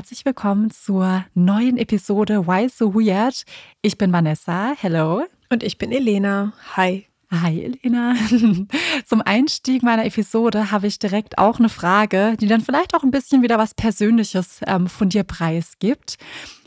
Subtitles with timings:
[0.00, 3.44] Herzlich willkommen zur neuen Episode Why So Weird.
[3.82, 4.72] Ich bin Vanessa.
[4.80, 5.26] Hello.
[5.50, 6.54] Und ich bin Elena.
[6.74, 7.04] Hi.
[7.30, 8.14] Hi Elena.
[9.04, 13.10] Zum Einstieg meiner Episode habe ich direkt auch eine Frage, die dann vielleicht auch ein
[13.10, 16.16] bisschen wieder was Persönliches ähm, von dir preisgibt.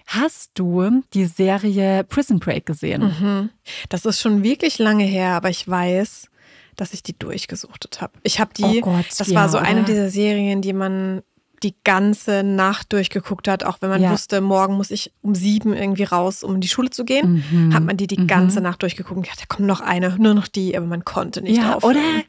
[0.06, 3.02] Hast du die Serie Prison Break gesehen?
[3.02, 3.50] Mhm.
[3.90, 6.28] Das ist schon wirklich lange her, aber ich weiß,
[6.76, 8.14] dass ich die durchgesuchtet habe.
[8.22, 9.66] Ich habe die, oh Gott, das ja, war so oder?
[9.66, 11.24] eine dieser Serien, die man
[11.64, 14.12] die ganze Nacht durchgeguckt hat, auch wenn man ja.
[14.12, 17.74] wusste, morgen muss ich um sieben irgendwie raus, um in die Schule zu gehen, mhm.
[17.74, 18.28] hat man die die mhm.
[18.28, 19.26] ganze Nacht durchgeguckt.
[19.26, 21.98] Ja, da kommt noch eine, nur noch die, aber man konnte nicht ja, aufhören.
[21.98, 22.24] Oder?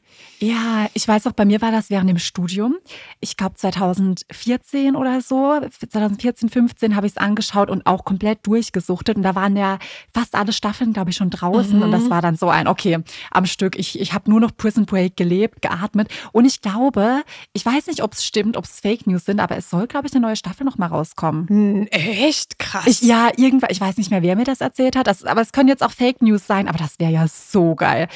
[0.44, 2.76] Ja, ich weiß auch, bei mir war das während dem Studium.
[3.20, 9.16] Ich glaube 2014 oder so, 2014, 15 habe ich es angeschaut und auch komplett durchgesuchtet.
[9.16, 9.78] Und da waren ja
[10.12, 11.76] fast alle Staffeln, glaube ich, schon draußen.
[11.76, 11.82] Mhm.
[11.82, 12.98] Und das war dann so ein, okay,
[13.30, 13.78] am Stück.
[13.78, 16.08] Ich, ich habe nur noch Prison Break gelebt, geatmet.
[16.32, 17.22] Und ich glaube,
[17.54, 20.08] ich weiß nicht, ob es stimmt, ob es Fake News sind, aber es soll, glaube
[20.08, 21.86] ich, eine neue Staffel noch mal rauskommen.
[21.88, 22.86] Echt krass.
[22.86, 25.06] Ich, ja, irgendwann, ich weiß nicht mehr, wer mir das erzählt hat.
[25.06, 28.08] Das, aber es können jetzt auch Fake News sein, aber das wäre ja so geil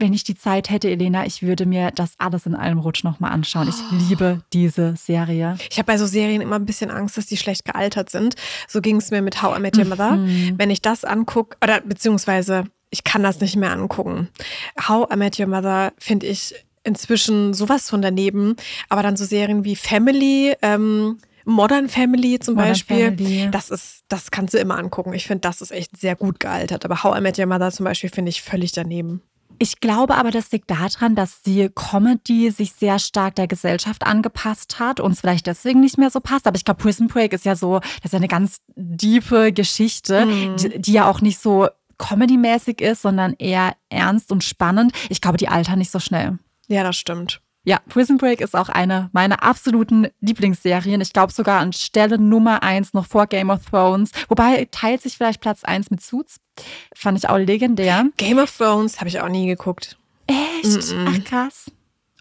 [0.00, 3.32] wenn ich die Zeit hätte, Elena, ich würde mir das alles in einem Rutsch nochmal
[3.32, 3.68] anschauen.
[3.68, 3.96] Ich oh.
[4.08, 5.56] liebe diese Serie.
[5.70, 8.34] Ich habe bei so Serien immer ein bisschen Angst, dass die schlecht gealtert sind.
[8.66, 10.12] So ging es mir mit How I Met Your Mother.
[10.16, 10.54] Mhm.
[10.56, 14.28] Wenn ich das angucke, oder beziehungsweise ich kann das nicht mehr angucken.
[14.88, 18.56] How I Met Your Mother finde ich inzwischen sowas von daneben.
[18.88, 23.48] Aber dann so Serien wie Family, ähm, Modern Family zum Modern Beispiel, Family.
[23.50, 25.12] das ist, das kannst du immer angucken.
[25.12, 26.84] Ich finde, das ist echt sehr gut gealtert.
[26.84, 29.22] Aber How I Met Your Mother zum Beispiel finde ich völlig daneben.
[29.62, 34.78] Ich glaube aber, das liegt daran, dass die Comedy sich sehr stark der Gesellschaft angepasst
[34.78, 36.46] hat und es vielleicht deswegen nicht mehr so passt.
[36.46, 38.62] Aber ich glaube, Prison Break ist ja so, das ist ja eine ganz
[38.96, 40.56] tiefe Geschichte, mhm.
[40.56, 41.68] die, die ja auch nicht so
[41.98, 44.92] comedy-mäßig ist, sondern eher ernst und spannend.
[45.10, 46.38] Ich glaube, die altern nicht so schnell.
[46.68, 47.42] Ja, das stimmt.
[47.62, 51.00] Ja, Prison Break ist auch eine meiner absoluten Lieblingsserien.
[51.00, 54.12] Ich glaube sogar an Stelle Nummer eins noch vor Game of Thrones.
[54.28, 56.40] Wobei teilt sich vielleicht Platz eins mit Suits.
[56.94, 58.06] Fand ich auch legendär.
[58.16, 59.98] Game of Thrones habe ich auch nie geguckt.
[60.26, 60.64] Echt?
[60.64, 61.06] Mm -mm.
[61.08, 61.70] Ach krass.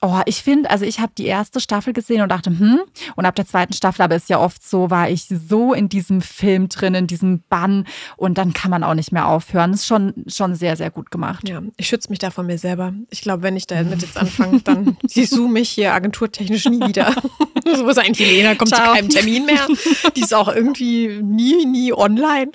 [0.01, 2.79] Oh, ich finde, also ich habe die erste Staffel gesehen und dachte, hm,
[3.15, 6.21] und ab der zweiten Staffel, aber ist ja oft so, war ich so in diesem
[6.21, 9.71] Film drin, in diesem Bann und dann kann man auch nicht mehr aufhören.
[9.71, 11.47] Das ist schon, schon sehr, sehr gut gemacht.
[11.47, 12.93] Ja, ich schütze mich da von mir selber.
[13.09, 16.87] Ich glaube, wenn ich da mit jetzt anfange, dann siehst du mich hier agenturtechnisch nie
[16.87, 17.13] wieder.
[17.65, 18.87] so ist eigentlich Lena, kommt Ciao.
[18.87, 19.67] zu keinem Termin mehr.
[20.15, 22.51] Die ist auch irgendwie nie, nie online.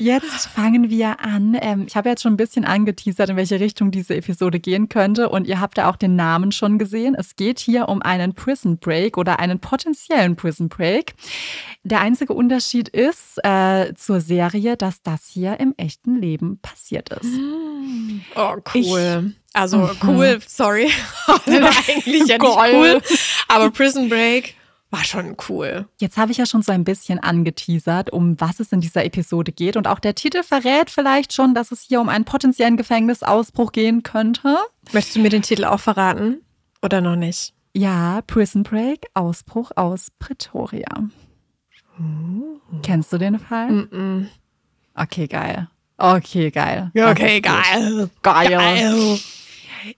[0.00, 1.58] Jetzt fangen wir an.
[1.60, 5.28] Ähm, ich habe jetzt schon ein bisschen angeteasert, in welche Richtung diese Episode gehen könnte.
[5.28, 7.16] Und ihr habt ja auch den Namen schon gesehen.
[7.18, 11.14] Es geht hier um einen Prison Break oder einen potenziellen Prison Break.
[11.82, 17.34] Der einzige Unterschied ist äh, zur Serie, dass das hier im echten Leben passiert ist.
[18.36, 19.32] Oh, cool.
[19.34, 19.90] Ich, also mhm.
[20.04, 20.92] cool, sorry.
[21.36, 23.00] eigentlich ja nicht cool.
[23.48, 24.54] Aber Prison Break
[24.90, 25.86] war schon cool.
[25.98, 29.52] Jetzt habe ich ja schon so ein bisschen angeteasert, um was es in dieser Episode
[29.52, 29.76] geht.
[29.76, 34.02] Und auch der Titel verrät vielleicht schon, dass es hier um einen potenziellen Gefängnisausbruch gehen
[34.02, 34.56] könnte.
[34.92, 36.40] Möchtest du mir den Titel auch verraten?
[36.82, 37.52] Oder noch nicht?
[37.74, 41.08] Ja, Prison Break, Ausbruch aus Pretoria.
[42.00, 42.60] Uh.
[42.82, 43.70] Kennst du den Fall?
[43.70, 44.26] -mm.
[44.94, 45.68] Okay, geil.
[45.96, 46.90] Okay, geil.
[46.94, 48.10] Okay, geil.
[48.22, 48.48] geil.
[48.56, 49.18] Geil.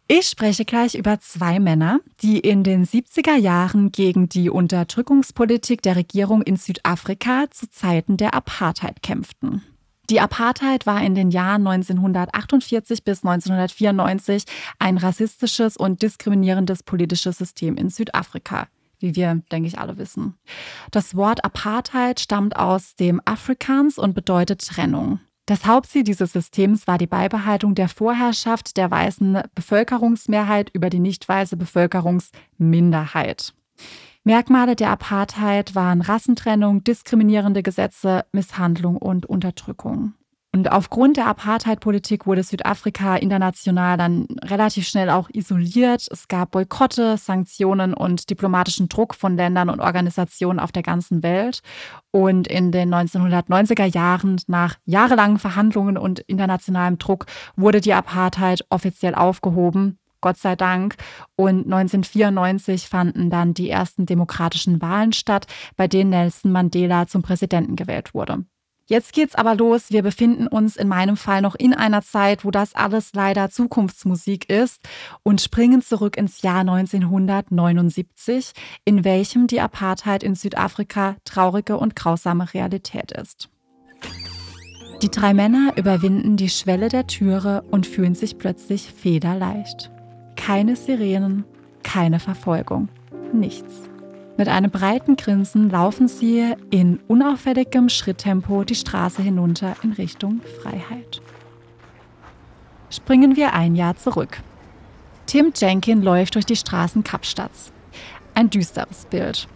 [0.06, 5.96] Ich spreche gleich über zwei Männer, die in den 70er Jahren gegen die Unterdrückungspolitik der
[5.96, 9.62] Regierung in Südafrika zu Zeiten der Apartheid kämpften.
[10.10, 14.44] Die Apartheid war in den Jahren 1948 bis 1994
[14.78, 18.66] ein rassistisches und diskriminierendes politisches System in Südafrika
[19.00, 20.34] wie wir, denke ich, alle wissen.
[20.91, 25.20] Das Wort Apartheid stammt aus dem Afrikaans und bedeutet Trennung.
[25.50, 31.28] Das Hauptziel dieses Systems war die Beibehaltung der Vorherrschaft der weißen Bevölkerungsmehrheit über die nicht
[31.28, 33.53] weiße Bevölkerungsminderheit.
[34.22, 40.15] Merkmale der Apartheid waren Rassentrennung, diskriminierende Gesetze, Misshandlung und Unterdrückung.
[40.52, 46.08] Und aufgrund der Apartheid-Politik wurde Südafrika international dann relativ schnell auch isoliert.
[46.10, 51.60] Es gab Boykotte, Sanktionen und diplomatischen Druck von Ländern und Organisationen auf der ganzen Welt.
[52.10, 59.14] Und in den 1990er Jahren, nach jahrelangen Verhandlungen und internationalem Druck, wurde die Apartheid offiziell
[59.14, 59.98] aufgehoben.
[60.20, 60.97] Gott sei Dank.
[61.36, 67.76] Und 1994 fanden dann die ersten demokratischen Wahlen statt, bei denen Nelson Mandela zum Präsidenten
[67.76, 68.44] gewählt wurde.
[68.91, 69.92] Jetzt geht's aber los.
[69.92, 74.51] Wir befinden uns in meinem Fall noch in einer Zeit, wo das alles leider Zukunftsmusik
[74.51, 74.81] ist
[75.22, 78.51] und springen zurück ins Jahr 1979,
[78.84, 83.48] in welchem die Apartheid in Südafrika traurige und grausame Realität ist.
[85.03, 89.93] Die drei Männer überwinden die Schwelle der Türe und fühlen sich plötzlich federleicht.
[90.34, 91.45] Keine Sirenen,
[91.84, 92.89] keine Verfolgung,
[93.33, 93.90] nichts.
[94.41, 101.21] Mit einem breiten Grinsen laufen sie in unauffälligem Schritttempo die Straße hinunter in Richtung Freiheit.
[102.89, 104.41] Springen wir ein Jahr zurück.
[105.27, 107.71] Tim Jenkin läuft durch die Straßen Kapstadts.
[108.33, 109.47] Ein düsteres Bild.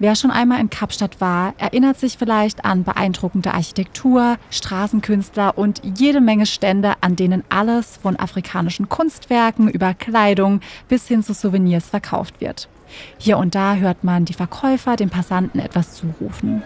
[0.00, 6.20] Wer schon einmal in Kapstadt war, erinnert sich vielleicht an beeindruckende Architektur, Straßenkünstler und jede
[6.20, 12.42] Menge Stände, an denen alles von afrikanischen Kunstwerken über Kleidung bis hin zu Souvenirs verkauft
[12.42, 12.68] wird.
[13.18, 16.62] Hier und da hört man die Verkäufer den Passanten etwas zurufen.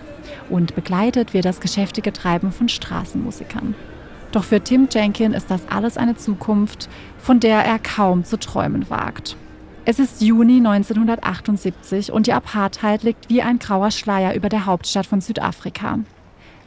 [0.48, 3.74] Und begleitet wird das geschäftige Treiben von Straßenmusikern.
[4.32, 6.88] Doch für Tim Jenkin ist das alles eine Zukunft,
[7.18, 9.36] von der er kaum zu träumen wagt.
[9.84, 15.06] Es ist Juni 1978 und die Apartheid liegt wie ein grauer Schleier über der Hauptstadt
[15.06, 15.98] von Südafrika.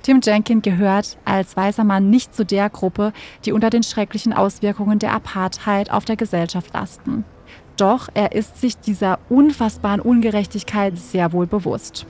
[0.01, 3.13] Tim Jenkin gehört als weißer Mann nicht zu der Gruppe,
[3.45, 7.23] die unter den schrecklichen Auswirkungen der Apartheid auf der Gesellschaft lasten.
[7.77, 12.05] Doch er ist sich dieser unfassbaren Ungerechtigkeit sehr wohl bewusst.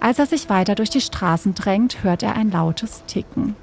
[0.00, 3.54] Als er sich weiter durch die Straßen drängt, hört er ein lautes Ticken.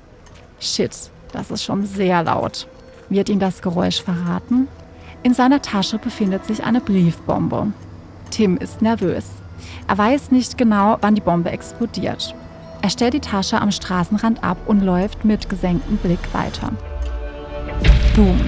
[0.60, 2.68] Shit, das ist schon sehr laut.
[3.10, 4.68] Wird ihm das Geräusch verraten?
[5.22, 7.68] In seiner Tasche befindet sich eine Briefbombe.
[8.32, 9.26] Tim ist nervös.
[9.88, 12.34] Er weiß nicht genau, wann die Bombe explodiert.
[12.82, 16.72] Er stellt die Tasche am Straßenrand ab und läuft mit gesenktem Blick weiter.
[18.16, 18.40] Boom!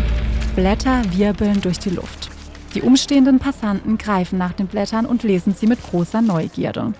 [0.55, 2.29] Blätter wirbeln durch die Luft.
[2.75, 6.91] Die umstehenden Passanten greifen nach den Blättern und lesen sie mit großer Neugierde.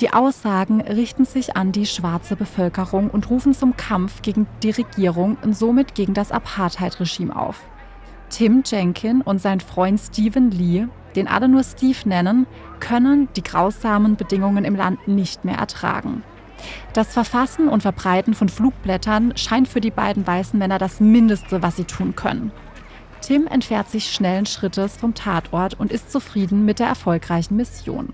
[0.00, 5.36] Die Aussagen richten sich an die schwarze Bevölkerung und rufen zum Kampf gegen die Regierung
[5.42, 7.60] und somit gegen das Apartheid-Regime auf.
[8.30, 10.86] Tim Jenkin und sein Freund Stephen Lee,
[11.16, 12.46] den alle nur Steve nennen,
[12.78, 16.22] können die grausamen Bedingungen im Land nicht mehr ertragen.
[16.94, 21.76] Das Verfassen und Verbreiten von Flugblättern scheint für die beiden weißen Männer das Mindeste, was
[21.76, 22.52] sie tun können.
[23.22, 28.12] Tim entfernt sich schnellen Schrittes vom Tatort und ist zufrieden mit der erfolgreichen Mission.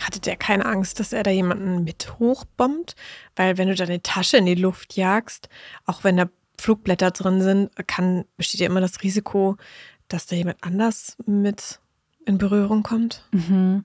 [0.00, 2.94] Hatte der keine Angst, dass er da jemanden mit hochbombt?
[3.36, 5.48] Weil wenn du deine Tasche in die Luft jagst,
[5.86, 6.28] auch wenn da
[6.60, 9.56] Flugblätter drin sind, kann, besteht ja immer das Risiko,
[10.08, 11.80] dass da jemand anders mit
[12.24, 13.24] in Berührung kommt.
[13.30, 13.84] Mhm.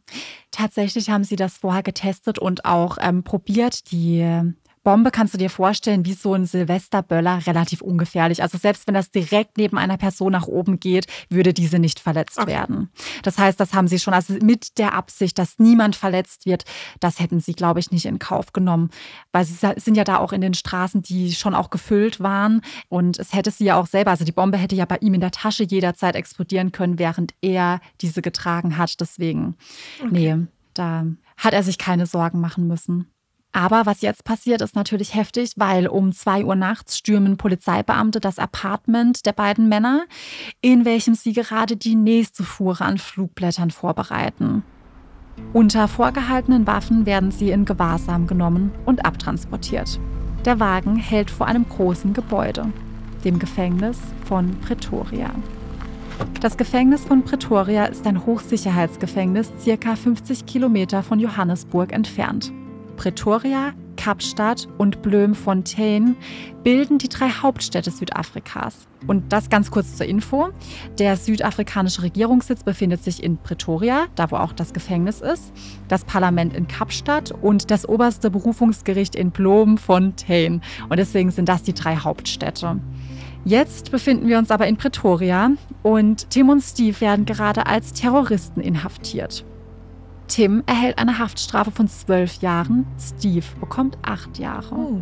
[0.51, 4.53] Tatsächlich haben sie das vorher getestet und auch ähm, probiert, die
[4.83, 8.41] Bombe kannst du dir vorstellen, wie so ein Silvesterböller, relativ ungefährlich.
[8.41, 12.38] Also selbst wenn das direkt neben einer Person nach oben geht, würde diese nicht verletzt
[12.38, 12.51] okay.
[12.51, 12.89] werden.
[13.24, 16.65] Das heißt, das haben sie schon, also mit der Absicht, dass niemand verletzt wird,
[17.00, 18.89] das hätten sie, glaube ich, nicht in Kauf genommen.
[19.31, 22.62] Weil sie sind ja da auch in den Straßen, die schon auch gefüllt waren.
[22.89, 25.21] Und es hätte sie ja auch selber, also die Bombe hätte ja bei ihm in
[25.21, 29.00] der Tasche jederzeit explodieren können, während er diese getragen hat.
[29.00, 29.56] Deswegen,
[30.01, 30.09] okay.
[30.12, 31.06] nee, da
[31.38, 33.12] hat er sich keine Sorgen machen müssen.
[33.55, 38.39] Aber was jetzt passiert, ist natürlich heftig, weil um zwei Uhr nachts stürmen Polizeibeamte das
[38.39, 40.05] Apartment der beiden Männer,
[40.61, 44.63] in welchem sie gerade die nächste Fuhre an Flugblättern vorbereiten.
[45.53, 50.00] Unter vorgehaltenen Waffen werden sie in Gewahrsam genommen und abtransportiert.
[50.45, 52.73] Der Wagen hält vor einem großen Gebäude,
[53.23, 55.29] dem Gefängnis von Pretoria.
[56.41, 62.51] Das Gefängnis von Pretoria ist ein Hochsicherheitsgefängnis, circa 50 Kilometer von Johannesburg entfernt.
[63.03, 66.15] Pretoria, Kapstadt und Bloemfontein
[66.63, 68.88] bilden die drei Hauptstädte Südafrikas.
[69.07, 70.51] Und das ganz kurz zur Info.
[71.00, 75.51] Der südafrikanische Regierungssitz befindet sich in Pretoria, da wo auch das Gefängnis ist,
[75.89, 80.62] das Parlament in Kapstadt und das oberste Berufungsgericht in Bloemfontein.
[80.88, 82.79] Und deswegen sind das die drei Hauptstädte.
[83.43, 88.62] Jetzt befinden wir uns aber in Pretoria und Tim und Steve werden gerade als Terroristen
[88.62, 89.43] inhaftiert.
[90.27, 94.75] Tim erhält eine Haftstrafe von zwölf Jahren, Steve bekommt acht Jahre.
[94.75, 95.01] Oh.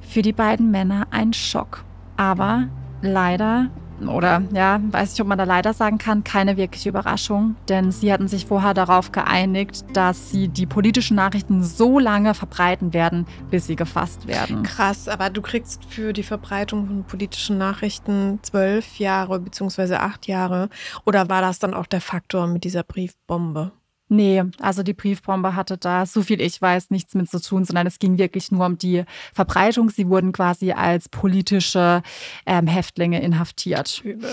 [0.00, 1.84] Für die beiden Männer ein Schock.
[2.16, 2.68] Aber
[3.00, 3.70] leider,
[4.06, 8.12] oder ja, weiß nicht, ob man da leider sagen kann, keine wirkliche Überraschung, denn sie
[8.12, 13.66] hatten sich vorher darauf geeinigt, dass sie die politischen Nachrichten so lange verbreiten werden, bis
[13.66, 14.62] sie gefasst werden.
[14.62, 19.94] Krass, aber du kriegst für die Verbreitung von politischen Nachrichten zwölf Jahre bzw.
[19.94, 20.68] acht Jahre.
[21.04, 23.72] Oder war das dann auch der Faktor mit dieser Briefbombe?
[24.12, 27.86] Nee, also die Briefbombe hatte da, so viel ich weiß, nichts mit zu tun, sondern
[27.86, 29.88] es ging wirklich nur um die Verbreitung.
[29.88, 32.02] Sie wurden quasi als politische
[32.44, 34.02] ähm, Häftlinge inhaftiert.
[34.04, 34.28] Übel.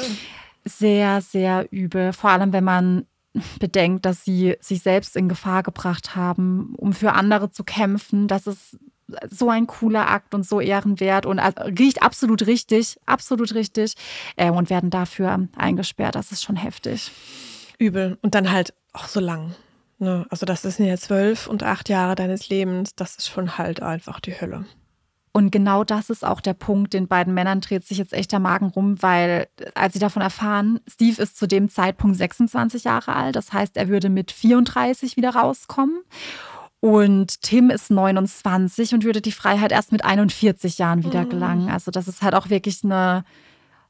[0.65, 2.11] Sehr, sehr übel.
[2.11, 3.05] Vor allem, wenn man
[3.59, 8.27] bedenkt, dass sie sich selbst in Gefahr gebracht haben, um für andere zu kämpfen.
[8.27, 8.77] Das ist
[9.29, 13.93] so ein cooler Akt und so ehrenwert und also, riecht absolut richtig, absolut richtig
[14.35, 16.15] äh, und werden dafür eingesperrt.
[16.15, 17.13] Das ist schon heftig.
[17.77, 18.17] Übel.
[18.21, 19.55] Und dann halt auch so lang.
[19.99, 20.25] Ne?
[20.29, 24.19] Also das sind ja zwölf und acht Jahre deines Lebens, das ist schon halt einfach
[24.19, 24.65] die Hölle.
[25.31, 28.39] Und genau das ist auch der Punkt, den beiden Männern dreht sich jetzt echt der
[28.39, 33.35] Magen rum, weil als sie davon erfahren, Steve ist zu dem Zeitpunkt 26 Jahre alt,
[33.35, 36.01] das heißt, er würde mit 34 wieder rauskommen.
[36.81, 41.29] Und Tim ist 29 und würde die Freiheit erst mit 41 Jahren wieder mhm.
[41.29, 41.69] gelangen.
[41.69, 43.25] Also das ist halt auch wirklich eine,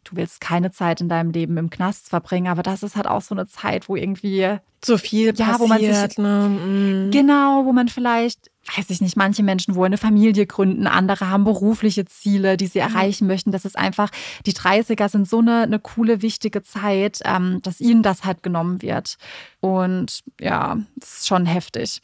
[0.03, 3.21] du willst keine Zeit in deinem Leben im Knast verbringen, aber das ist halt auch
[3.21, 6.49] so eine Zeit, wo irgendwie so viel ja, passiert, wo man sich, ne?
[6.49, 7.11] Mhm.
[7.11, 11.43] genau, wo man vielleicht weiß ich nicht, manche Menschen wollen eine Familie gründen, andere haben
[11.43, 13.51] berufliche Ziele, die sie erreichen möchten.
[13.51, 14.09] Das ist einfach,
[14.45, 18.81] die 30er sind so eine, eine coole, wichtige Zeit, ähm, dass ihnen das halt genommen
[18.81, 19.17] wird.
[19.59, 22.01] Und ja, das ist schon heftig.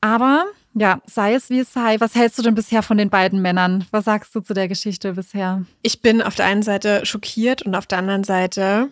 [0.00, 0.44] Aber
[0.78, 2.00] ja, sei es wie es sei.
[2.00, 3.86] Was hältst du denn bisher von den beiden Männern?
[3.90, 5.64] Was sagst du zu der Geschichte bisher?
[5.82, 8.88] Ich bin auf der einen Seite schockiert und auf der anderen Seite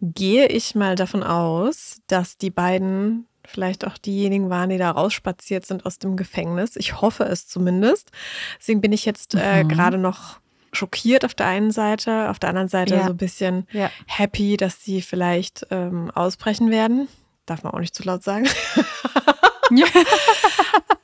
[0.00, 5.66] gehe ich mal davon aus, dass die beiden vielleicht auch diejenigen waren, die da rausspaziert
[5.66, 6.76] sind aus dem Gefängnis.
[6.76, 8.10] Ich hoffe es zumindest.
[8.58, 9.68] Deswegen bin ich jetzt äh, mhm.
[9.68, 10.38] gerade noch
[10.72, 13.04] schockiert auf der einen Seite, auf der anderen Seite ja.
[13.04, 13.90] so ein bisschen ja.
[14.06, 17.08] happy, dass sie vielleicht ähm, ausbrechen werden.
[17.46, 18.46] Darf man auch nicht zu laut sagen.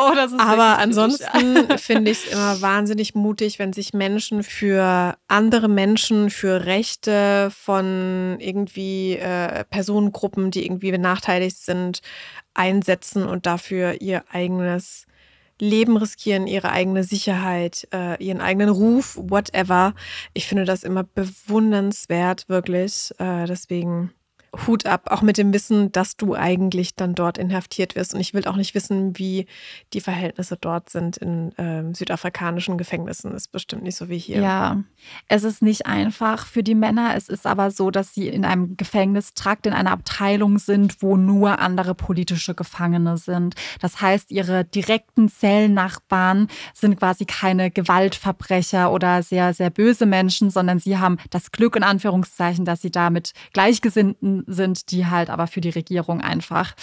[0.00, 6.30] Oh, Aber ansonsten finde ich es immer wahnsinnig mutig, wenn sich Menschen für andere Menschen,
[6.30, 12.00] für Rechte von irgendwie äh, Personengruppen, die irgendwie benachteiligt sind,
[12.54, 15.06] einsetzen und dafür ihr eigenes
[15.60, 19.94] Leben riskieren, ihre eigene Sicherheit, äh, ihren eigenen Ruf, whatever.
[20.32, 23.10] Ich finde das immer bewundernswert, wirklich.
[23.18, 24.14] Äh, deswegen
[24.66, 28.14] Hut ab, auch mit dem Wissen, dass du eigentlich dann dort inhaftiert wirst.
[28.14, 29.46] Und ich will auch nicht wissen, wie
[29.92, 33.32] die Verhältnisse dort sind in äh, südafrikanischen Gefängnissen.
[33.32, 34.40] Ist bestimmt nicht so wie hier.
[34.40, 34.82] Ja,
[35.28, 37.14] es ist nicht einfach für die Männer.
[37.16, 41.60] Es ist aber so, dass sie in einem Gefängnistrakt in einer Abteilung sind, wo nur
[41.60, 43.54] andere politische Gefangene sind.
[43.80, 50.80] Das heißt, ihre direkten Zellnachbarn sind quasi keine Gewaltverbrecher oder sehr, sehr böse Menschen, sondern
[50.80, 55.46] sie haben das Glück in Anführungszeichen, dass sie da mit Gleichgesinnten sind, die halt aber
[55.46, 56.74] für die Regierung einfach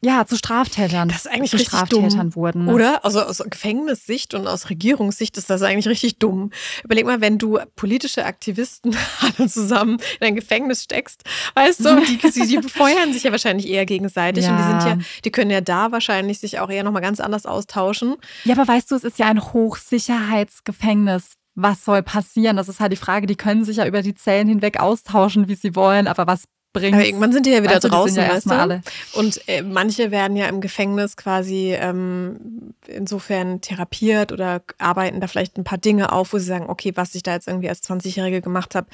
[0.00, 2.36] ja zu Straftätern, das ist eigentlich zu Straftätern dumm.
[2.36, 2.68] wurden.
[2.68, 3.04] Oder?
[3.04, 6.50] Also aus Gefängnissicht und aus Regierungssicht ist das eigentlich richtig dumm.
[6.84, 12.18] Überleg mal, wenn du politische Aktivisten alle zusammen in ein Gefängnis steckst, weißt du, die,
[12.18, 14.50] die, die befeuern sich ja wahrscheinlich eher gegenseitig ja.
[14.50, 17.46] und die sind ja, die können ja da wahrscheinlich sich auch eher nochmal ganz anders
[17.46, 18.16] austauschen.
[18.44, 22.56] Ja, aber weißt du, es ist ja ein Hochsicherheitsgefängnis was soll passieren?
[22.56, 25.54] Das ist halt die Frage, die können sich ja über die Zellen hinweg austauschen, wie
[25.54, 26.94] sie wollen, aber was bringst.
[26.94, 28.54] Aber irgendwann sind die ja wieder weißt du, draußen, ja weißt du?
[28.54, 28.80] Alle.
[29.12, 35.56] Und äh, manche werden ja im Gefängnis quasi ähm, insofern therapiert oder arbeiten da vielleicht
[35.56, 38.40] ein paar Dinge auf, wo sie sagen, okay, was ich da jetzt irgendwie als 20-Jährige
[38.40, 38.86] gemacht habe,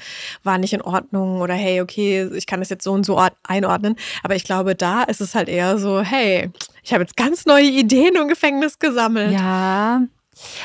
[0.43, 3.95] war nicht in Ordnung oder hey, okay, ich kann das jetzt so und so einordnen.
[4.23, 6.51] Aber ich glaube, da ist es halt eher so, hey,
[6.83, 9.33] ich habe jetzt ganz neue Ideen im Gefängnis gesammelt.
[9.33, 10.01] Ja,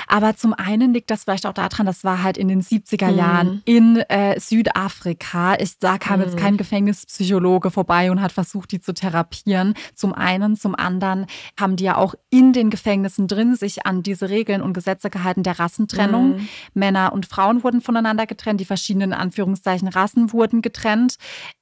[0.06, 3.48] aber zum einen liegt das vielleicht auch daran, das war halt in den 70er Jahren
[3.48, 3.62] mhm.
[3.64, 5.56] in äh, Südafrika.
[5.58, 6.26] Ich, da kam mhm.
[6.26, 9.74] jetzt kein Gefängnispsychologe vorbei und hat versucht, die zu therapieren.
[9.94, 11.26] Zum einen, zum anderen
[11.58, 15.42] haben die ja auch in den Gefängnissen drin sich an diese Regeln und Gesetze gehalten
[15.42, 16.36] der Rassentrennung.
[16.36, 16.48] Mhm.
[16.74, 21.16] Männer und Frauen wurden voneinander getrennt, die verschiedenen Anführungszeichen Rassen wurden getrennt.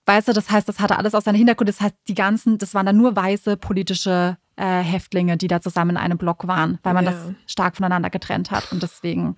[0.06, 1.68] Weißt du, das heißt, das hatte alles aus seinem Hintergrund.
[1.68, 5.90] Das heißt, die ganzen, das waren dann nur weiße politische äh, Häftlinge, die da zusammen
[5.90, 7.12] in einem Block waren, weil man ja.
[7.12, 8.72] das stark voneinander getrennt hat.
[8.72, 9.36] Und deswegen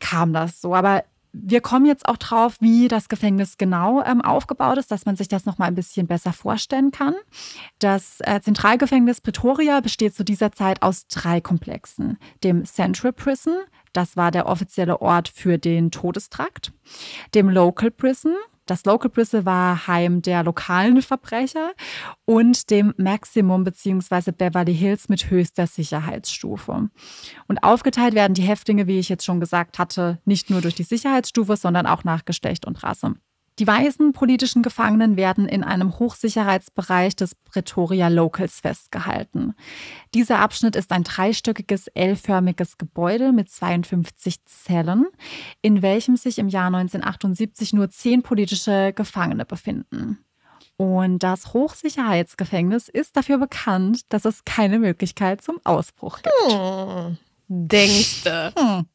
[0.00, 0.74] kam das so.
[0.74, 5.16] Aber wir kommen jetzt auch drauf, wie das Gefängnis genau ähm, aufgebaut ist, dass man
[5.16, 7.14] sich das noch mal ein bisschen besser vorstellen kann.
[7.80, 13.56] Das äh, Zentralgefängnis Pretoria besteht zu dieser Zeit aus drei Komplexen: dem Central Prison,
[13.92, 16.72] das war der offizielle Ort für den Todestrakt,
[17.34, 18.34] dem Local Prison,
[18.66, 21.72] das Local Prison war Heim der lokalen Verbrecher
[22.24, 24.32] und dem Maximum bzw.
[24.32, 26.88] Beverly Hills mit höchster Sicherheitsstufe.
[27.48, 30.82] Und aufgeteilt werden die Häftlinge, wie ich jetzt schon gesagt hatte, nicht nur durch die
[30.82, 33.14] Sicherheitsstufe, sondern auch nach Geschlecht und Rasse.
[33.60, 39.54] Die weißen politischen Gefangenen werden in einem Hochsicherheitsbereich des Pretoria Locals festgehalten.
[40.12, 45.06] Dieser Abschnitt ist ein dreistöckiges L-förmiges Gebäude mit 52 Zellen,
[45.62, 50.18] in welchem sich im Jahr 1978 nur zehn politische Gefangene befinden.
[50.76, 56.34] Und das Hochsicherheitsgefängnis ist dafür bekannt, dass es keine Möglichkeit zum Ausbruch gibt.
[56.52, 58.52] Hm, denkste.
[58.58, 58.86] Hm.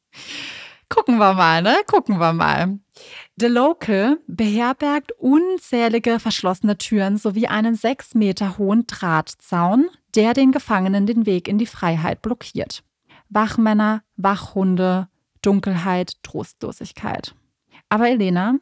[0.89, 1.77] Gucken wir mal, ne?
[1.87, 2.79] Gucken wir mal.
[3.37, 11.05] The Local beherbergt unzählige verschlossene Türen sowie einen sechs Meter hohen Drahtzaun, der den Gefangenen
[11.05, 12.83] den Weg in die Freiheit blockiert.
[13.29, 15.07] Wachmänner, Wachhunde,
[15.41, 17.35] Dunkelheit, Trostlosigkeit.
[17.89, 18.55] Aber Elena,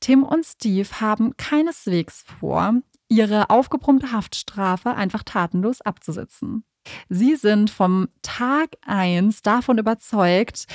[0.00, 2.74] Tim und Steve haben keineswegs vor,
[3.08, 6.64] ihre aufgebrummte Haftstrafe einfach tatenlos abzusitzen.
[7.08, 10.66] Sie sind vom Tag 1 davon überzeugt,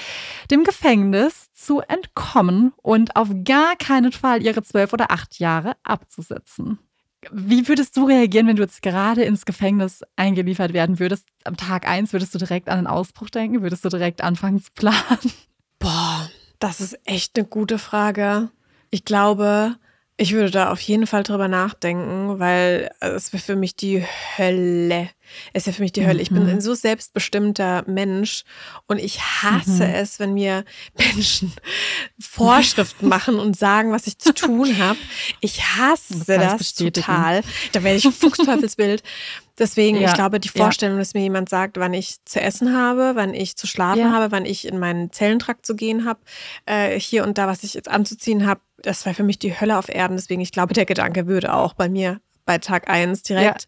[0.52, 6.80] dem Gefängnis zu entkommen und auf gar keinen Fall ihre zwölf oder acht Jahre abzusetzen.
[7.32, 11.28] Wie würdest du reagieren, wenn du jetzt gerade ins Gefängnis eingeliefert werden würdest?
[11.44, 13.62] Am Tag 1 würdest du direkt an den Ausbruch denken?
[13.62, 15.34] Würdest du direkt anfangen zu planen?
[15.80, 18.50] Boah, das ist echt eine gute Frage.
[18.90, 19.76] Ich glaube,
[20.22, 24.04] ich würde da auf jeden Fall drüber nachdenken, weil es wäre für mich die
[24.38, 25.10] Hölle.
[25.54, 26.22] Es wäre für mich die Hölle.
[26.22, 26.50] Ich bin Mhm.
[26.50, 28.44] ein so selbstbestimmter Mensch
[28.88, 29.94] und ich hasse Mhm.
[29.96, 30.66] es, wenn mir
[30.98, 31.54] Menschen
[32.20, 35.00] Vorschriften machen und sagen, was ich zu tun habe.
[35.40, 37.42] Ich hasse Das das total.
[37.72, 39.04] Da werde ich ein Fuchsteufelsbild.
[39.58, 40.64] Deswegen, Ja, ich glaube, die ja.
[40.64, 44.12] Vorstellung, dass mir jemand sagt, wann ich zu essen habe, wann ich zu schlafen Ja.
[44.12, 46.20] habe, wann ich in meinen Zellentrakt zu gehen habe,
[46.66, 49.78] äh, hier und da, was ich jetzt anzuziehen habe, das war für mich die Hölle
[49.78, 50.16] auf Erden.
[50.18, 53.68] Deswegen, ich glaube, der Gedanke würde auch bei mir bei Tag 1 direkt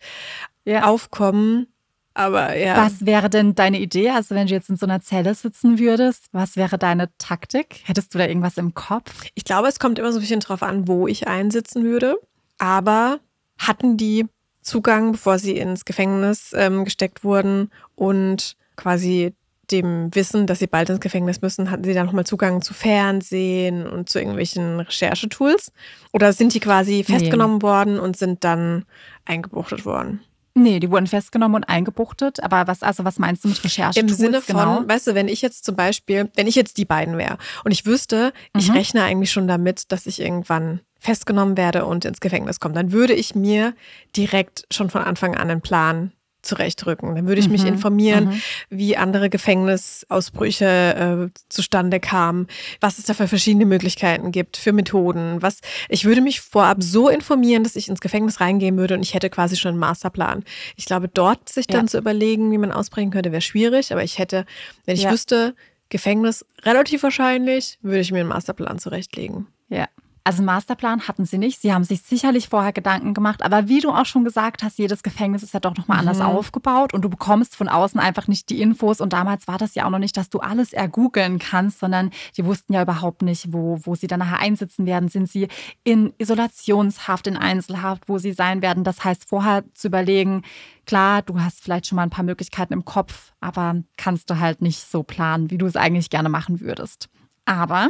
[0.65, 0.83] Ja.
[0.83, 1.67] aufkommen.
[2.13, 2.75] Aber ja.
[2.85, 4.09] Was wäre denn deine Idee?
[4.09, 7.81] Also, wenn du jetzt in so einer Zelle sitzen würdest, was wäre deine Taktik?
[7.85, 9.13] Hättest du da irgendwas im Kopf?
[9.33, 12.17] Ich glaube, es kommt immer so ein bisschen drauf an, wo ich einsitzen würde.
[12.57, 13.19] Aber
[13.57, 14.25] hatten die
[14.61, 19.33] Zugang, bevor sie ins Gefängnis ähm, gesteckt wurden und quasi
[19.71, 23.87] dem Wissen, dass sie bald ins Gefängnis müssen, hatten sie dann nochmal Zugang zu Fernsehen
[23.87, 25.71] und zu irgendwelchen Recherchetools?
[26.11, 28.85] Oder sind die quasi festgenommen worden und sind dann
[29.25, 30.21] eingebuchtet worden?
[30.53, 32.43] Nee, die wurden festgenommen und eingebuchtet.
[32.43, 33.99] Aber was, also was meinst du mit Recherche?
[34.01, 34.83] Im Sinne von, genau?
[34.85, 37.85] weißt du, wenn ich jetzt zum Beispiel, wenn ich jetzt die beiden wäre und ich
[37.85, 38.75] wüsste, ich Mhm.
[38.75, 43.13] rechne eigentlich schon damit, dass ich irgendwann festgenommen werde und ins Gefängnis komme, dann würde
[43.13, 43.73] ich mir
[44.15, 46.11] direkt schon von Anfang an einen Plan
[46.41, 47.15] zurechtrücken.
[47.15, 48.41] Dann würde ich mich Mhm, informieren, mhm.
[48.69, 52.48] wie andere Gefängnisausbrüche äh, zustande kamen,
[52.79, 55.41] was es da für verschiedene Möglichkeiten gibt, für Methoden.
[55.41, 59.13] Was ich würde mich vorab so informieren, dass ich ins Gefängnis reingehen würde und ich
[59.13, 60.44] hätte quasi schon einen Masterplan.
[60.75, 61.87] Ich glaube, dort sich dann Ja.
[61.87, 63.92] zu überlegen, wie man ausbrechen könnte, wäre schwierig.
[63.92, 64.46] Aber ich hätte,
[64.85, 65.11] wenn ich Ja.
[65.11, 65.55] wüsste,
[65.89, 69.48] Gefängnis relativ wahrscheinlich, würde ich mir einen Masterplan zurechtlegen.
[69.70, 69.87] Ja.
[70.24, 71.60] Also einen Masterplan hatten sie nicht.
[71.62, 75.01] Sie haben sich sicherlich vorher Gedanken gemacht, aber wie du auch schon gesagt hast, jedes
[75.01, 76.25] Gefängnis ist ja doch nochmal anders Mhm.
[76.25, 79.01] aufgebaut und du bekommst von außen einfach nicht die Infos.
[79.01, 82.46] Und damals war das ja auch noch nicht, dass du alles ergoogeln kannst, sondern die
[82.46, 85.10] wussten ja überhaupt nicht, wo, wo sie dann nachher einsitzen werden.
[85.10, 85.48] Sind sie
[85.84, 88.84] in Isolationshaft, in Einzelhaft, wo sie sein werden?
[88.84, 90.44] Das heißt, vorher zu überlegen,
[90.86, 94.62] klar, du hast vielleicht schon mal ein paar Möglichkeiten im Kopf, aber kannst du halt
[94.62, 97.10] nicht so planen, wie du es eigentlich gerne machen würdest.
[97.46, 97.90] Aber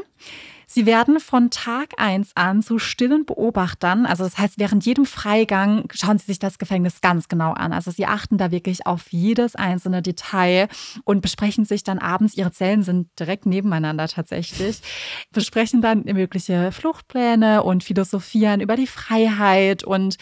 [0.73, 4.05] Sie werden von Tag 1 an zu stillen Beobachtern.
[4.05, 7.73] Also das heißt, während jedem Freigang schauen sie sich das Gefängnis ganz genau an.
[7.73, 10.69] Also sie achten da wirklich auf jedes einzelne Detail
[11.03, 14.79] und besprechen sich dann abends, ihre Zellen sind direkt nebeneinander tatsächlich,
[15.34, 20.15] besprechen dann mögliche Fluchtpläne und philosophieren über die Freiheit und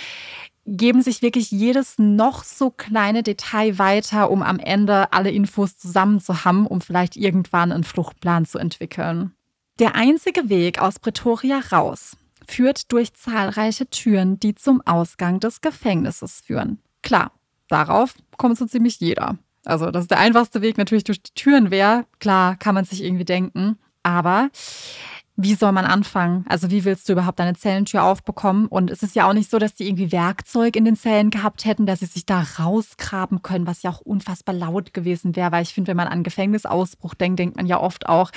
[0.65, 6.19] geben sich wirklich jedes noch so kleine Detail weiter, um am Ende alle Infos zusammen
[6.19, 9.35] zu haben, um vielleicht irgendwann einen Fluchtplan zu entwickeln.
[9.79, 16.41] Der einzige Weg aus Pretoria raus führt durch zahlreiche Türen, die zum Ausgang des Gefängnisses
[16.41, 16.79] führen.
[17.01, 17.31] Klar,
[17.69, 19.37] darauf kommt so ziemlich jeder.
[19.63, 23.23] Also, dass der einfachste Weg natürlich durch die Türen wäre, klar, kann man sich irgendwie
[23.23, 23.77] denken.
[24.03, 24.49] Aber
[25.41, 26.43] wie soll man anfangen?
[26.49, 28.67] Also, wie willst du überhaupt deine Zellentür aufbekommen?
[28.67, 31.63] Und es ist ja auch nicht so, dass die irgendwie Werkzeug in den Zellen gehabt
[31.63, 35.53] hätten, dass sie sich da rausgraben können, was ja auch unfassbar laut gewesen wäre.
[35.53, 38.31] Weil ich finde, wenn man an Gefängnisausbruch denkt, denkt man ja oft auch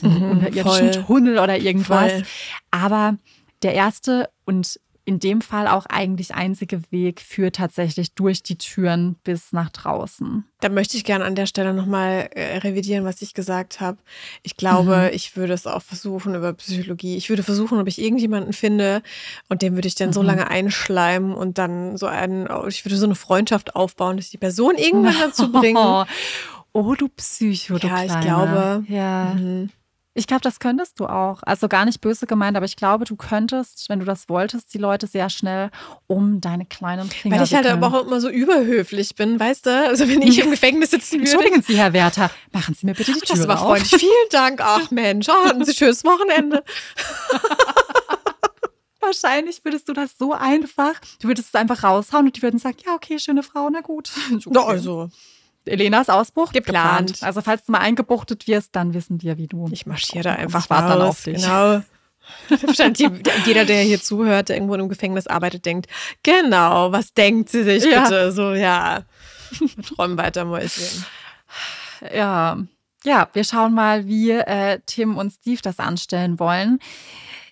[0.00, 1.04] an einen Mhm, unterirdischen voll.
[1.04, 2.12] Tunnel oder irgendwas.
[2.12, 2.22] Voll.
[2.72, 3.16] Aber
[3.62, 9.16] der erste und in dem Fall auch eigentlich einzige Weg führt tatsächlich durch die Türen
[9.24, 10.44] bis nach draußen.
[10.60, 13.96] Da möchte ich gerne an der Stelle nochmal äh, revidieren, was ich gesagt habe.
[14.42, 15.14] Ich glaube, Mhm.
[15.16, 17.16] ich würde es auch versuchen über Psychologie.
[17.16, 19.02] Ich würde versuchen, ob ich irgendjemanden finde
[19.48, 20.26] und den würde ich dann so Mhm.
[20.26, 24.74] lange einschleimen und dann so einen, ich würde so eine Freundschaft aufbauen, dass die Person
[24.76, 26.04] irgendwann dazu bringen.
[26.74, 28.84] Oh, du Psycho, du Ja, ich glaube.
[28.88, 29.34] Ja.
[29.34, 29.70] Mhm.
[30.18, 31.44] Ich glaube, das könntest du auch.
[31.44, 34.78] Also gar nicht böse gemeint, aber ich glaube, du könntest, wenn du das wolltest, die
[34.78, 35.70] Leute sehr schnell
[36.08, 37.84] um deine kleinen Finger Weil ich halt wickeln.
[37.84, 39.86] aber auch immer so überhöflich bin, weißt du?
[39.86, 41.30] Also wenn ich im Gefängnis sitzen würde.
[41.30, 43.66] Entschuldigen Sie, Herr Werther, machen Sie mir bitte die Tür Das war auf.
[43.68, 44.00] freundlich.
[44.00, 44.60] Vielen Dank.
[44.62, 46.64] Ach Mensch, oh, hatten Sie ein schönes Wochenende.
[49.00, 52.76] Wahrscheinlich würdest du das so einfach, du würdest es einfach raushauen und die würden sagen,
[52.84, 54.10] ja, okay, schöne Frau, na gut.
[54.44, 54.58] Okay.
[54.58, 55.08] Also,
[55.68, 57.22] Elenas Ausbruch Geplant.
[57.22, 59.68] Also falls du mal eingebuchtet wirst, dann wissen wir, wie du.
[59.70, 61.36] ich marschiere da einfach ich warte dann auf dich.
[61.42, 61.82] Genau.
[63.46, 65.86] Jeder, der hier zuhört, der irgendwo im Gefängnis arbeitet, denkt,
[66.22, 68.02] genau, was denkt sie sich Ja.
[68.02, 68.32] bitte?
[68.32, 69.02] So, ja.
[69.96, 71.04] Träumen weiter, Mäuschen.
[72.14, 72.58] Ja.
[73.04, 76.80] Ja, wir schauen mal, wie äh, Tim und Steve das anstellen wollen.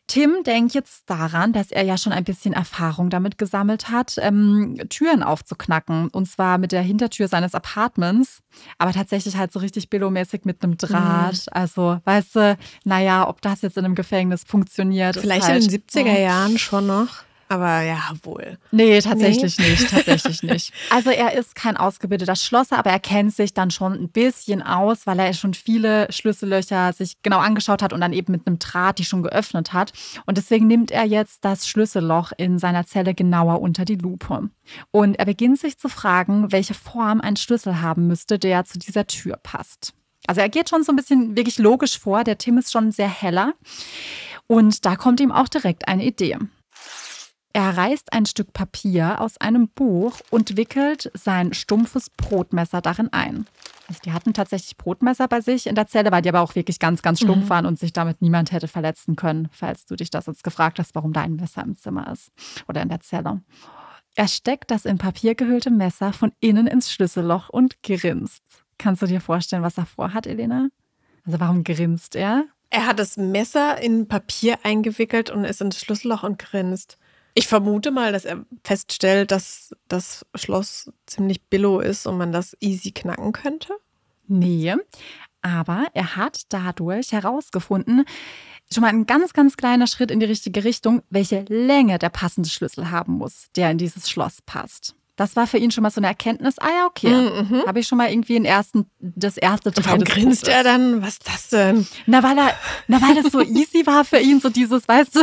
[0.09, 4.77] Tim denkt jetzt daran, dass er ja schon ein bisschen Erfahrung damit gesammelt hat, ähm,
[4.89, 6.09] Türen aufzuknacken.
[6.09, 8.41] Und zwar mit der Hintertür seines Apartments.
[8.79, 11.47] Aber tatsächlich halt so richtig billomäßig mit einem Draht.
[11.47, 11.53] Mhm.
[11.53, 15.17] Also, weißt du, naja, ob das jetzt in einem Gefängnis funktioniert.
[15.17, 17.09] Vielleicht halt, in den 70er Jahren schon noch.
[17.49, 18.59] Aber ja, wohl.
[18.73, 19.71] Nee, tatsächlich nee.
[19.71, 19.91] nicht.
[19.91, 20.73] Tatsächlich nicht.
[20.91, 25.07] Also er ist kein ausgebildeter Schlosser, aber er kennt sich dann schon ein bisschen aus,
[25.07, 28.99] weil er schon viele Schlüssellöcher sich genau angeschaut hat und dann eben mit einem Draht
[28.99, 29.93] die schon geöffnet hat.
[30.27, 34.49] Und deswegen nimmt er jetzt das Schlüsselloch in seiner Zelle genauer unter die Lupe.
[34.91, 39.07] Und er beginnt sich zu fragen, welche Form ein Schlüssel haben müsste, der zu dieser
[39.07, 39.93] Tür passt.
[40.27, 42.25] Also er geht schon so ein bisschen wirklich logisch vor.
[42.25, 43.55] Der Tim ist schon sehr heller.
[44.47, 46.39] Und da kommt ihm auch direkt eine Idee.
[47.57, 53.47] Er reißt ein Stück Papier aus einem Buch und wickelt sein stumpfes Brotmesser darin ein.
[53.89, 56.79] Also die hatten tatsächlich Brotmesser bei sich in der Zelle, weil die aber auch wirklich
[56.79, 57.49] ganz, ganz stumpf mhm.
[57.49, 60.95] waren und sich damit niemand hätte verletzen können, falls du dich das jetzt gefragt hast,
[60.95, 62.31] warum da ein Messer im Zimmer ist
[62.69, 63.41] oder in der Zelle.
[64.17, 68.43] Er steckt das in Papier gehüllte Messer von innen ins Schlüsselloch und grinst.
[68.77, 70.69] Kannst du dir vorstellen, was er vorhat, Elena?
[71.25, 72.45] Also warum grinst er?
[72.69, 76.99] Er hat das Messer in Papier eingewickelt und ist ins Schlüsselloch und grinst.
[77.39, 82.57] Ich vermute mal, dass er feststellt, dass das Schloss ziemlich billow ist und man das
[82.61, 83.75] easy knacken könnte.
[84.27, 84.75] Nee,
[85.43, 88.07] aber er hat dadurch herausgefunden,
[88.73, 92.49] schon mal ein ganz, ganz kleiner Schritt in die richtige Richtung, welche Länge der passende
[92.49, 94.97] Schlüssel haben muss, der in dieses Schloss passt.
[95.17, 96.59] Das war für ihn schon mal so eine Erkenntnis.
[96.59, 97.09] Ah ja, okay.
[97.09, 97.65] Mhm.
[97.67, 100.55] Habe ich schon mal irgendwie den ersten, das erste Teil Warum grinst Buches.
[100.55, 101.03] er dann?
[101.03, 101.87] Was ist das denn?
[102.05, 102.55] Na, weil er,
[102.87, 105.21] na, weil das so easy war für ihn, so dieses, weißt du,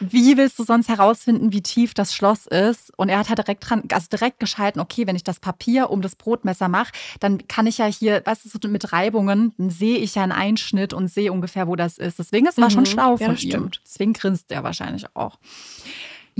[0.00, 2.90] wie willst du sonst herausfinden, wie tief das Schloss ist?
[2.96, 6.00] Und er hat halt direkt dran, also direkt gescheiten, okay, wenn ich das Papier um
[6.00, 9.98] das Brotmesser mache, dann kann ich ja hier, weißt du, so mit Reibungen, dann sehe
[9.98, 12.18] ich ja einen Einschnitt und sehe ungefähr, wo das ist.
[12.18, 12.72] Deswegen, es war mhm.
[12.72, 13.36] schon schlau von ja, ihm.
[13.36, 13.82] Stimmt.
[13.84, 15.38] Deswegen grinst er wahrscheinlich auch.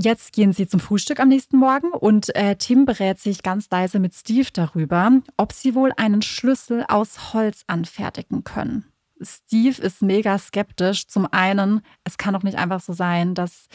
[0.01, 3.99] Jetzt gehen sie zum Frühstück am nächsten Morgen und äh, Tim berät sich ganz leise
[3.99, 8.85] mit Steve darüber, ob sie wohl einen Schlüssel aus Holz anfertigen können.
[9.21, 11.07] Steve ist mega skeptisch.
[11.07, 13.67] Zum einen, es kann doch nicht einfach so sein, dass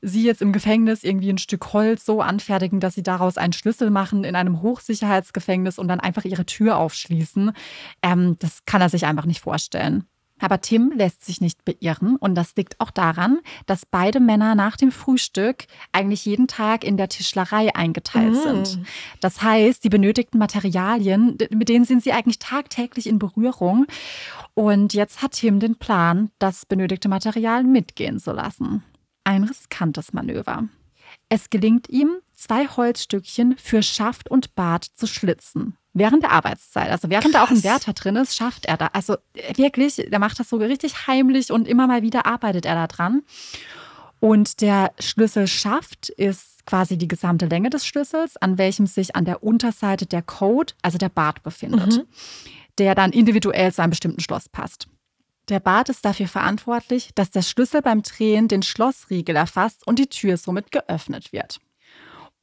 [0.00, 3.90] sie jetzt im Gefängnis irgendwie ein Stück Holz so anfertigen, dass sie daraus einen Schlüssel
[3.90, 7.52] machen in einem Hochsicherheitsgefängnis und dann einfach ihre Tür aufschließen.
[8.00, 10.06] Ähm, das kann er sich einfach nicht vorstellen.
[10.38, 14.76] Aber Tim lässt sich nicht beirren und das liegt auch daran, dass beide Männer nach
[14.76, 18.64] dem Frühstück eigentlich jeden Tag in der Tischlerei eingeteilt mhm.
[18.64, 18.86] sind.
[19.20, 23.86] Das heißt, die benötigten Materialien, mit denen sind sie eigentlich tagtäglich in Berührung.
[24.52, 28.82] Und jetzt hat Tim den Plan, das benötigte Material mitgehen zu lassen.
[29.24, 30.64] Ein riskantes Manöver.
[31.28, 36.90] Es gelingt ihm, zwei Holzstückchen für Schaft und Bart zu schlitzen während der Arbeitszeit.
[36.90, 37.32] Also während Krass.
[37.32, 38.90] da auch ein Wärter drin ist, schafft er da.
[38.92, 39.16] Also
[39.56, 43.22] wirklich, der macht das so richtig heimlich und immer mal wieder arbeitet er da dran.
[44.20, 49.42] Und der Schlüsselschaft ist quasi die gesamte Länge des Schlüssels, an welchem sich an der
[49.42, 52.04] Unterseite der Code, also der Bart, befindet, mhm.
[52.78, 54.88] der dann individuell zu einem bestimmten Schloss passt.
[55.48, 60.08] Der Bart ist dafür verantwortlich, dass der Schlüssel beim Drehen den Schlossriegel erfasst und die
[60.08, 61.60] Tür somit geöffnet wird.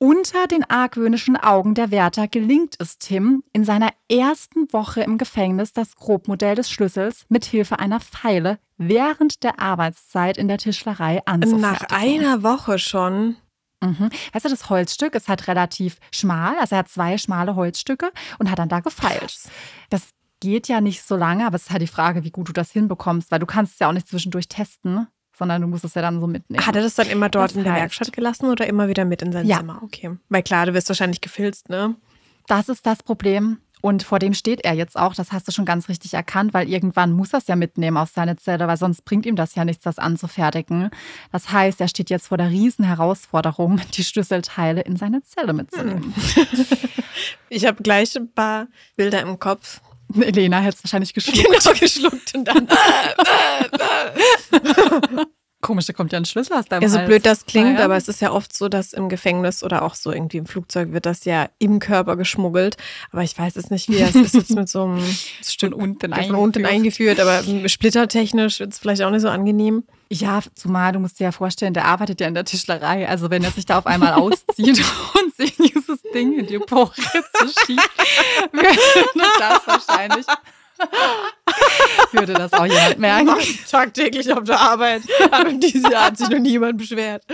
[0.03, 5.71] Unter den argwöhnischen Augen der Wärter gelingt es Tim, in seiner ersten Woche im Gefängnis
[5.71, 11.61] das Grobmodell des Schlüssels mit Hilfe einer Pfeile während der Arbeitszeit in der Tischlerei anzufertigen.
[11.61, 13.37] Nach einer Woche schon.
[13.81, 14.09] Mhm.
[14.33, 18.51] Weißt du, das Holzstück ist halt relativ schmal, also er hat zwei schmale Holzstücke und
[18.51, 19.43] hat dann da gefeilt.
[19.89, 20.09] Das
[20.41, 22.73] geht ja nicht so lange, aber es ist halt die Frage, wie gut du das
[22.73, 25.07] hinbekommst, weil du kannst es ja auch nicht zwischendurch testen
[25.37, 26.65] sondern du musst es ja dann so mitnehmen.
[26.65, 29.21] Hat er das dann immer dort das in der Werkstatt gelassen oder immer wieder mit
[29.21, 29.57] in sein ja.
[29.57, 29.81] Zimmer?
[29.83, 30.17] Okay.
[30.29, 31.95] Weil klar, du wirst wahrscheinlich gefilzt, ne?
[32.47, 33.59] Das ist das Problem.
[33.81, 36.69] Und vor dem steht er jetzt auch, das hast du schon ganz richtig erkannt, weil
[36.69, 39.65] irgendwann muss er es ja mitnehmen auf seine Zelle, weil sonst bringt ihm das ja
[39.65, 40.89] nichts, das anzufertigen.
[41.33, 46.13] Das heißt, er steht jetzt vor der riesen Herausforderung, die Schlüsselteile in seine Zelle mitzunehmen.
[47.49, 49.79] Ich habe gleich ein paar Bilder im Kopf.
[50.19, 51.45] Elena hätte es wahrscheinlich geschluckt.
[51.45, 52.67] Genau, geschluckt und dann.
[55.63, 57.07] Komisch, da kommt ja ein Schlüssel aus deinem Ja, so Hals.
[57.07, 57.85] blöd das klingt, ja.
[57.85, 60.91] aber es ist ja oft so, dass im Gefängnis oder auch so irgendwie im Flugzeug
[60.91, 62.75] wird das ja im Körper geschmuggelt.
[63.11, 65.01] Aber ich weiß es nicht, wie das ist jetzt mit so einem
[65.41, 67.21] Stück unten, ja, von unten eingeführt.
[67.21, 69.83] Aber splittertechnisch wird es vielleicht auch nicht so angenehm.
[70.11, 73.07] Ja, zumal du musst dir ja vorstellen, der arbeitet ja in der Tischlerei.
[73.07, 74.83] Also wenn er sich da auf einmal auszieht
[75.23, 77.89] und sich dieses Ding in die Pochritze schiebt,
[78.51, 80.25] würde das wahrscheinlich
[82.11, 83.35] würde das auch jemand merken.
[83.69, 85.01] Tagtäglich auf der Arbeit.
[85.31, 87.23] Aber in diesem Jahr hat sich noch niemand beschwert.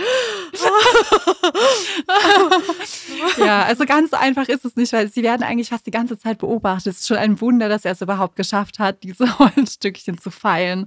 [3.38, 6.38] ja, also ganz einfach ist es nicht, weil sie werden eigentlich fast die ganze Zeit
[6.38, 6.94] beobachtet.
[6.94, 10.86] Es ist schon ein Wunder, dass er es überhaupt geschafft hat, diese Holzstückchen zu feilen.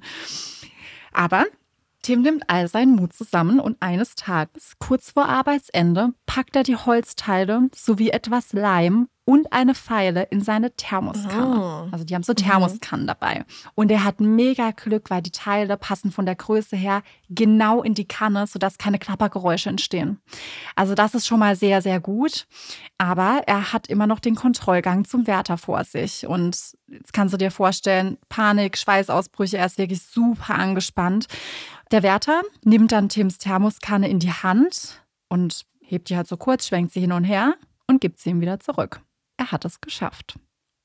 [1.11, 1.45] Aber
[2.01, 6.75] Tim nimmt all seinen Mut zusammen und eines Tages, kurz vor Arbeitsende, packt er die
[6.75, 11.85] Holzteile sowie etwas Leim und eine Pfeile in seine Thermoskanne.
[11.85, 11.87] Oh.
[11.91, 13.45] Also die haben so Thermoskannen dabei.
[13.73, 17.93] Und er hat mega Glück, weil die Teile passen von der Größe her genau in
[17.93, 20.19] die Kanne, sodass keine Klappergeräusche entstehen.
[20.75, 22.47] Also das ist schon mal sehr, sehr gut.
[22.97, 26.27] Aber er hat immer noch den Kontrollgang zum Wärter vor sich.
[26.27, 26.57] Und
[26.87, 31.27] jetzt kannst du dir vorstellen, Panik, Schweißausbrüche, er ist wirklich super angespannt.
[31.91, 36.67] Der Wärter nimmt dann Tims Thermoskanne in die Hand und hebt die halt so kurz,
[36.67, 37.55] schwenkt sie hin und her
[37.87, 39.01] und gibt sie ihm wieder zurück.
[39.43, 40.39] Er hat es geschafft.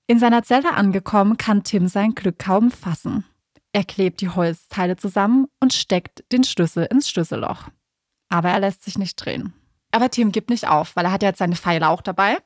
[0.09, 3.25] In seiner Zelle angekommen, kann Tim sein Glück kaum fassen.
[3.73, 7.69] Er klebt die Holzteile zusammen und steckt den Schlüssel ins Schlüsselloch.
[8.29, 9.53] Aber er lässt sich nicht drehen.
[9.93, 12.39] Aber Tim gibt nicht auf, weil er hat ja jetzt seine Pfeile auch dabei.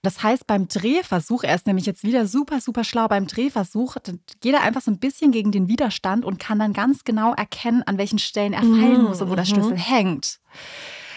[0.00, 3.96] Das heißt, beim Drehversuch, er ist nämlich jetzt wieder super, super schlau, beim Drehversuch
[4.40, 7.82] geht er einfach so ein bisschen gegen den Widerstand und kann dann ganz genau erkennen,
[7.82, 10.40] an welchen Stellen er fallen muss und wo der Schlüssel hängt.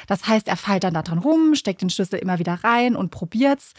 [0.07, 3.11] Das heißt, er feilt dann da dran rum, steckt den Schlüssel immer wieder rein und
[3.11, 3.73] probiert's.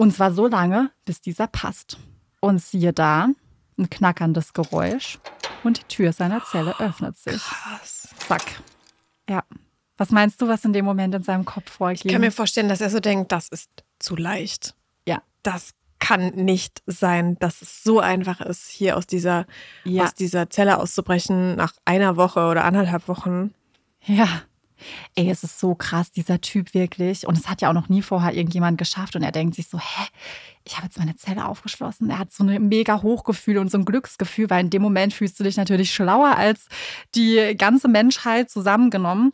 [0.00, 1.98] Und zwar so lange, bis dieser passt.
[2.40, 3.28] Und siehe da,
[3.78, 5.18] ein knackerndes Geräusch
[5.62, 7.42] und die Tür seiner Zelle öffnet sich.
[7.42, 8.08] Krass.
[8.26, 8.62] Zack.
[9.28, 9.42] Ja.
[9.98, 12.06] Was meinst du, was in dem Moment in seinem Kopf vorgeht?
[12.06, 14.74] Ich kann mir vorstellen, dass er so denkt, das ist zu leicht.
[15.06, 15.20] Ja.
[15.42, 19.44] Das kann nicht sein, dass es so einfach ist, hier aus dieser,
[19.84, 20.04] Ja.
[20.04, 23.52] aus dieser Zelle auszubrechen nach einer Woche oder anderthalb Wochen.
[24.06, 24.26] Ja.
[25.14, 27.26] Ey, es ist so krass, dieser Typ wirklich.
[27.26, 29.16] Und es hat ja auch noch nie vorher irgendjemand geschafft.
[29.16, 30.06] Und er denkt sich so, hä,
[30.64, 32.10] ich habe jetzt meine Zelle aufgeschlossen.
[32.10, 35.38] Er hat so ein mega Hochgefühl und so ein Glücksgefühl, weil in dem Moment fühlst
[35.40, 36.66] du dich natürlich schlauer als
[37.14, 39.32] die ganze Menschheit zusammengenommen.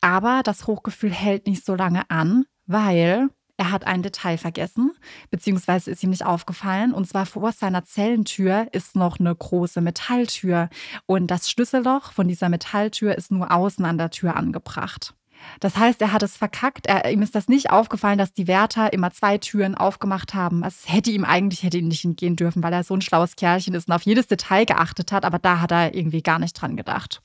[0.00, 4.92] Aber das Hochgefühl hält nicht so lange an, weil er hat ein Detail vergessen,
[5.30, 6.92] beziehungsweise ist ihm nicht aufgefallen.
[6.92, 10.68] Und zwar vor seiner Zellentür ist noch eine große Metalltür.
[11.06, 15.14] Und das Schlüsselloch von dieser Metalltür ist nur außen an der Tür angebracht.
[15.60, 16.86] Das heißt, er hat es verkackt.
[16.86, 20.62] Er, ihm ist das nicht aufgefallen, dass die Wärter immer zwei Türen aufgemacht haben.
[20.64, 23.74] Es hätte ihm eigentlich hätte ihm nicht entgehen dürfen, weil er so ein schlaues Kerlchen
[23.74, 25.24] ist und auf jedes Detail geachtet hat.
[25.24, 27.22] Aber da hat er irgendwie gar nicht dran gedacht.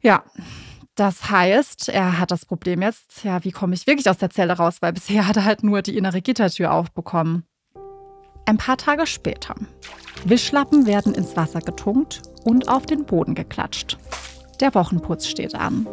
[0.00, 0.24] Ja,
[0.94, 4.54] das heißt, er hat das Problem jetzt, ja, wie komme ich wirklich aus der Zelle
[4.54, 4.76] raus?
[4.80, 7.44] Weil bisher hat er halt nur die innere Gittertür aufbekommen.
[8.44, 9.54] Ein paar Tage später.
[10.24, 13.96] Wischlappen werden ins Wasser getunkt und auf den Boden geklatscht.
[14.60, 15.86] Der Wochenputz steht an.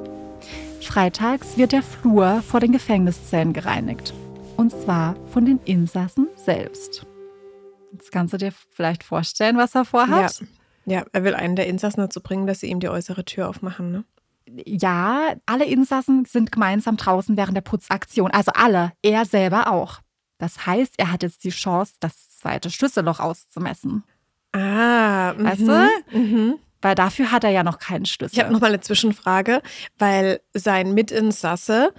[0.82, 4.14] Freitags wird der Flur vor den Gefängniszellen gereinigt.
[4.58, 7.06] Und zwar von den Insassen selbst.
[7.94, 10.42] Jetzt kannst du dir vielleicht vorstellen, was er vorhat.
[10.86, 10.98] Ja.
[10.98, 13.92] ja, er will einen der Insassen dazu bringen, dass sie ihm die äußere Tür aufmachen.
[13.92, 14.04] Ne?
[14.66, 18.32] Ja, alle Insassen sind gemeinsam draußen während der Putzaktion.
[18.32, 20.00] Also alle, er selber auch.
[20.38, 24.04] Das heißt, er hat jetzt die Chance, das zweite Schlüsselloch auszumessen.
[24.54, 26.18] Ah, Weißt mhm, du?
[26.18, 26.56] Mhm.
[26.82, 28.36] Weil dafür hat er ja noch keinen Schlüssel.
[28.36, 29.62] Ich habe noch mal eine Zwischenfrage,
[29.98, 31.94] weil sein Mitinsasse,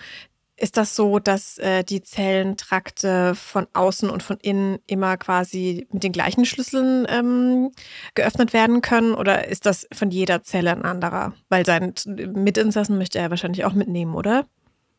[0.61, 6.03] ist das so, dass äh, die Zellentrakte von außen und von innen immer quasi mit
[6.03, 7.73] den gleichen Schlüsseln ähm,
[8.14, 9.14] geöffnet werden können?
[9.14, 11.33] Oder ist das von jeder Zelle ein anderer?
[11.49, 11.94] Weil seinen
[12.35, 14.46] Mitinsassen möchte er wahrscheinlich auch mitnehmen, oder?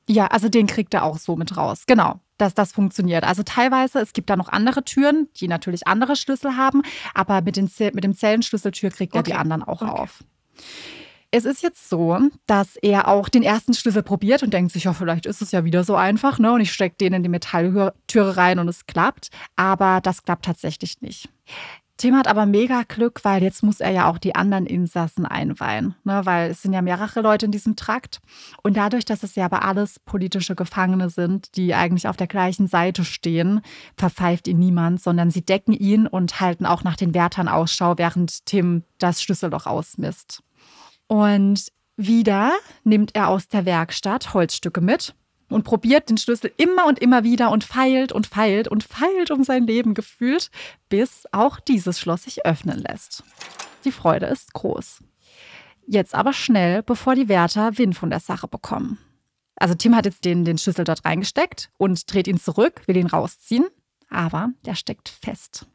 [0.09, 1.83] Ja, also den kriegt er auch so mit raus.
[1.85, 3.23] Genau, dass das funktioniert.
[3.23, 6.81] Also teilweise, es gibt da noch andere Türen, die natürlich andere Schlüssel haben,
[7.13, 9.31] aber mit, den, mit dem Zellenschlüsseltür kriegt er Okay.
[9.31, 9.91] die anderen auch Okay.
[9.91, 10.23] auf.
[11.33, 14.93] Es ist jetzt so, dass er auch den ersten Schlüssel probiert und denkt sich, ja,
[14.93, 16.51] vielleicht ist es ja wieder so einfach, ne?
[16.51, 19.29] Und ich stecke den in die Metalltüre rein und es klappt.
[19.55, 21.29] Aber das klappt tatsächlich nicht.
[22.01, 25.93] Tim hat aber mega Glück, weil jetzt muss er ja auch die anderen Insassen einweihen,
[26.03, 26.21] ne?
[26.23, 28.21] weil es sind ja mehrere Leute in diesem Trakt.
[28.63, 32.65] Und dadurch, dass es ja aber alles politische Gefangene sind, die eigentlich auf der gleichen
[32.65, 33.61] Seite stehen,
[33.95, 38.47] verpfeift ihn niemand, sondern sie decken ihn und halten auch nach den Wärtern Ausschau, während
[38.47, 40.41] Tim das Schlüsselloch ausmisst.
[41.11, 42.53] Und wieder
[42.85, 45.13] nimmt er aus der Werkstatt Holzstücke mit
[45.49, 49.43] und probiert den Schlüssel immer und immer wieder und feilt und feilt und feilt um
[49.43, 50.49] sein Leben gefühlt,
[50.87, 53.25] bis auch dieses Schloss sich öffnen lässt.
[53.83, 55.03] Die Freude ist groß.
[55.85, 58.97] Jetzt aber schnell, bevor die Wärter Wind von der Sache bekommen.
[59.57, 63.07] Also Tim hat jetzt den, den Schlüssel dort reingesteckt und dreht ihn zurück, will ihn
[63.07, 63.67] rausziehen,
[64.09, 65.67] aber der steckt fest.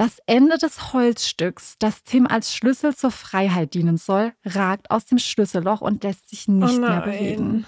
[0.00, 5.18] Das Ende des Holzstücks, das Tim als Schlüssel zur Freiheit dienen soll, ragt aus dem
[5.18, 7.66] Schlüsselloch und lässt sich nicht Oh mehr bewegen.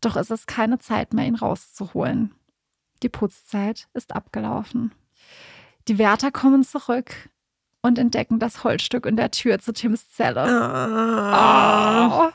[0.00, 2.34] Doch es ist keine Zeit mehr, ihn rauszuholen.
[3.04, 4.90] Die Putzzeit ist abgelaufen.
[5.86, 7.30] Die Wärter kommen zurück
[7.82, 10.42] und entdecken das Holzstück in der Tür zu Tims Zelle.
[10.42, 12.26] Ah.
[12.26, 12.32] Oh.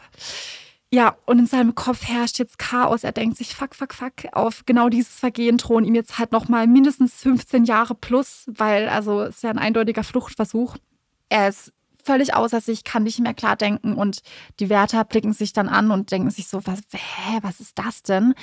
[0.96, 3.04] Ja, und in seinem Kopf herrscht jetzt Chaos.
[3.04, 6.68] Er denkt sich, fuck, fuck, fuck, auf genau dieses Vergehen drohen ihm jetzt halt nochmal
[6.68, 10.78] mindestens 15 Jahre plus, weil, also, es ist ja ein eindeutiger Fluchtversuch.
[11.28, 14.22] Er ist völlig außer sich, kann nicht mehr klar denken und
[14.62, 18.02] die Wärter blicken sich dann an und denken sich so, was, hä, was ist das
[18.02, 18.34] denn?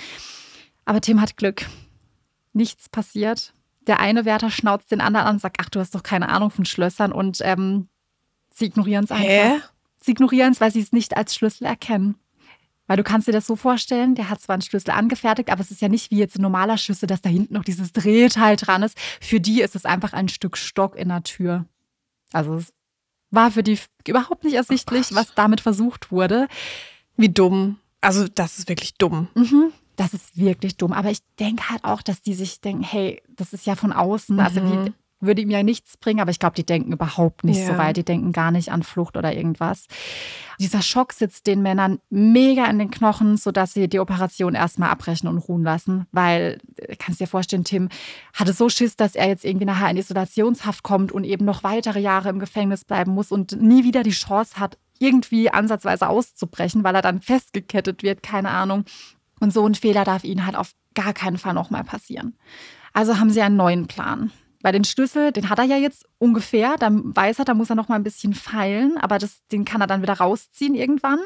[0.84, 1.64] Aber Tim hat Glück.
[2.52, 3.54] Nichts passiert.
[3.86, 6.50] Der eine Wärter schnauzt den anderen an und sagt, ach, du hast doch keine Ahnung
[6.50, 7.88] von Schlössern und ähm,
[8.50, 9.26] sie ignorieren es einfach.
[9.26, 9.60] Hä?
[10.02, 12.18] Sie ignorieren es, weil sie es nicht als Schlüssel erkennen.
[12.92, 15.70] Weil du kannst dir das so vorstellen, der hat zwar einen Schlüssel angefertigt, aber es
[15.70, 18.82] ist ja nicht wie jetzt ein normaler Schlüssel, dass da hinten noch dieses Drehteil dran
[18.82, 18.98] ist.
[19.18, 21.64] Für die ist es einfach ein Stück Stock in der Tür.
[22.34, 22.74] Also es
[23.30, 26.48] war für die überhaupt nicht ersichtlich, oh was damit versucht wurde.
[27.16, 27.78] Wie dumm.
[28.02, 29.28] Also das ist wirklich dumm.
[29.36, 29.72] Mhm.
[29.96, 30.92] Das ist wirklich dumm.
[30.92, 34.38] Aber ich denke halt auch, dass die sich denken, hey, das ist ja von außen.
[34.38, 34.66] Also mhm.
[34.66, 37.66] Also die, würde ihm ja nichts bringen, aber ich glaube, die denken überhaupt nicht ja.
[37.66, 37.96] so weit.
[37.96, 39.86] Die denken gar nicht an Flucht oder irgendwas.
[40.58, 45.28] Dieser Schock sitzt den Männern mega in den Knochen, sodass sie die Operation erstmal abbrechen
[45.28, 46.06] und ruhen lassen.
[46.12, 47.88] Weil, äh, kannst dir vorstellen, Tim
[48.34, 52.00] hatte so Schiss, dass er jetzt irgendwie nachher in Isolationshaft kommt und eben noch weitere
[52.00, 56.94] Jahre im Gefängnis bleiben muss und nie wieder die Chance hat, irgendwie ansatzweise auszubrechen, weil
[56.94, 58.84] er dann festgekettet wird, keine Ahnung.
[59.40, 62.36] Und so ein Fehler darf ihnen halt auf gar keinen Fall nochmal passieren.
[62.92, 64.30] Also haben sie einen neuen Plan.
[64.62, 67.76] Weil den Schlüssel, den hat er ja jetzt ungefähr, dann weiß er, da muss er
[67.76, 71.18] noch mal ein bisschen feilen, aber das, den kann er dann wieder rausziehen irgendwann.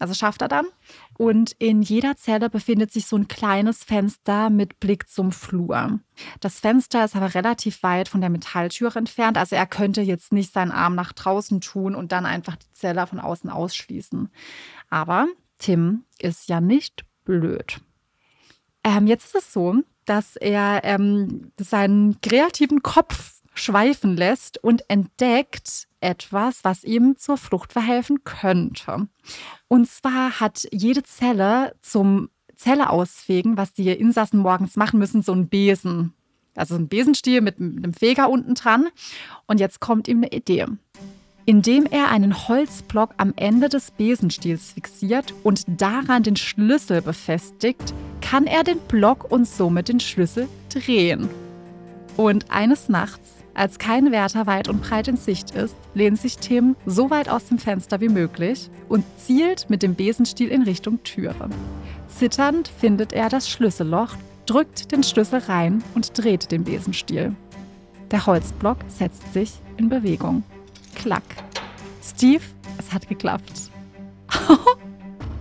[0.00, 0.66] Also schafft er dann.
[1.18, 6.00] Und in jeder Zelle befindet sich so ein kleines Fenster mit Blick zum Flur.
[6.40, 9.36] Das Fenster ist aber relativ weit von der Metalltür entfernt.
[9.36, 13.06] Also er könnte jetzt nicht seinen Arm nach draußen tun und dann einfach die Zelle
[13.06, 14.30] von außen ausschließen.
[14.88, 17.82] Aber Tim ist ja nicht blöd.
[18.82, 25.86] Ähm, jetzt ist es so, dass er ähm, seinen kreativen Kopf schweifen lässt und entdeckt
[26.00, 29.06] etwas, was ihm zur Flucht verhelfen könnte.
[29.68, 35.30] Und zwar hat jede Zelle zum Zelle ausfegen, was die Insassen morgens machen müssen, so
[35.30, 36.12] ein Besen.
[36.56, 38.88] Also ein Besenstiel mit einem Feger unten dran.
[39.46, 40.66] Und jetzt kommt ihm eine Idee.
[41.46, 48.46] Indem er einen Holzblock am Ende des Besenstiels fixiert und daran den Schlüssel befestigt, kann
[48.46, 51.28] er den Block und somit den Schlüssel drehen.
[52.16, 56.76] Und eines Nachts, als kein Wärter weit und breit in Sicht ist, lehnt sich Tim
[56.86, 61.48] so weit aus dem Fenster wie möglich und zielt mit dem Besenstiel in Richtung Türe.
[62.08, 67.34] Zitternd findet er das Schlüsselloch, drückt den Schlüssel rein und dreht den Besenstiel.
[68.10, 70.42] Der Holzblock setzt sich in Bewegung.
[70.94, 71.22] Klack.
[72.02, 72.42] Steve,
[72.78, 73.70] es hat geklappt.
[74.48, 74.56] oh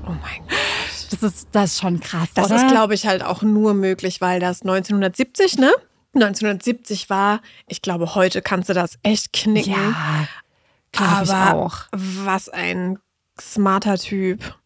[0.06, 1.12] mein Gott.
[1.12, 2.30] Das ist, das ist schon krass.
[2.34, 2.56] Das oder?
[2.58, 5.72] ist, glaube ich, halt auch nur möglich, weil das 1970, ne?
[6.14, 7.42] 1970 war.
[7.68, 9.74] Ich glaube, heute kannst du das echt knicken.
[9.74, 10.28] Ja,
[10.92, 11.78] glaube ich auch.
[11.92, 13.00] Was ein
[13.40, 14.59] smarter Typ.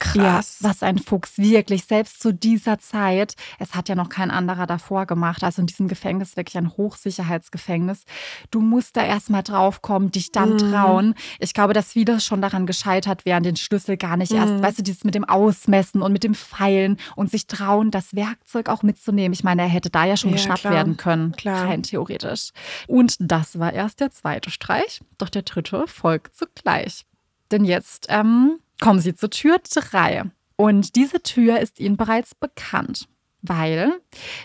[0.00, 0.58] Krass.
[0.60, 1.84] Ja, was ein Fuchs, wirklich.
[1.84, 5.42] Selbst zu dieser Zeit, es hat ja noch kein anderer davor gemacht.
[5.42, 8.04] Also in diesem Gefängnis wirklich ein Hochsicherheitsgefängnis.
[8.50, 10.58] Du musst da erstmal draufkommen, dich dann mm.
[10.58, 11.14] trauen.
[11.40, 14.36] Ich glaube, dass viele schon daran gescheitert wären, den Schlüssel gar nicht mm.
[14.36, 14.62] erst, mhm.
[14.62, 18.68] weißt du, dieses mit dem Ausmessen und mit dem Pfeilen und sich trauen, das Werkzeug
[18.68, 19.32] auch mitzunehmen.
[19.32, 20.74] Ich meine, er hätte da ja schon ja, geschnappt klar.
[20.74, 21.32] werden können.
[21.32, 21.66] Klar.
[21.66, 22.50] Rein theoretisch.
[22.86, 25.00] Und das war erst der zweite Streich.
[25.18, 27.04] Doch der dritte folgt zugleich.
[27.50, 30.24] Denn jetzt, ähm, kommen sie zur Tür 3.
[30.56, 33.08] Und diese Tür ist ihnen bereits bekannt,
[33.42, 34.00] weil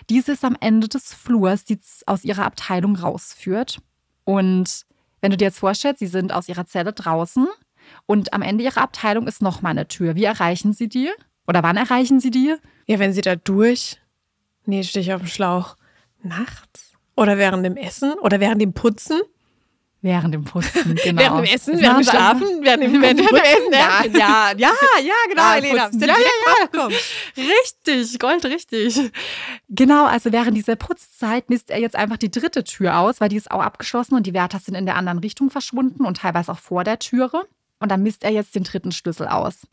[0.10, 3.80] diese ist am Ende des Flurs, die aus ihrer Abteilung rausführt.
[4.24, 4.86] Und
[5.22, 7.48] wenn du dir jetzt vorstellst, sie sind aus ihrer Zelle draußen
[8.06, 10.16] und am Ende ihrer Abteilung ist nochmal eine Tür.
[10.16, 11.10] Wie erreichen sie die?
[11.48, 12.56] Oder wann erreichen sie die?
[12.88, 14.00] Ja, wenn sie da durch.
[14.66, 15.76] Nee, stehe ich auf dem Schlauch.
[16.22, 16.94] Nachts?
[17.16, 18.14] Oder während dem Essen?
[18.22, 19.22] Oder während dem Putzen?
[20.04, 21.22] Während dem Putzen, genau.
[21.22, 23.72] während dem Essen, während dem Schlafen, während dem, während dem Essen.
[23.72, 25.90] Ja, ja, ja, ja, genau, ja, Elena.
[25.94, 26.92] Ja, ja, ja, komm.
[27.38, 29.00] Richtig, Gold, richtig.
[29.70, 33.38] Genau, also während dieser Putzzeit misst er jetzt einfach die dritte Tür aus, weil die
[33.38, 36.60] ist auch abgeschlossen und die Wärter sind in der anderen Richtung verschwunden und teilweise auch
[36.60, 37.48] vor der Türe.
[37.80, 39.68] Und dann misst er jetzt den dritten Schlüssel aus.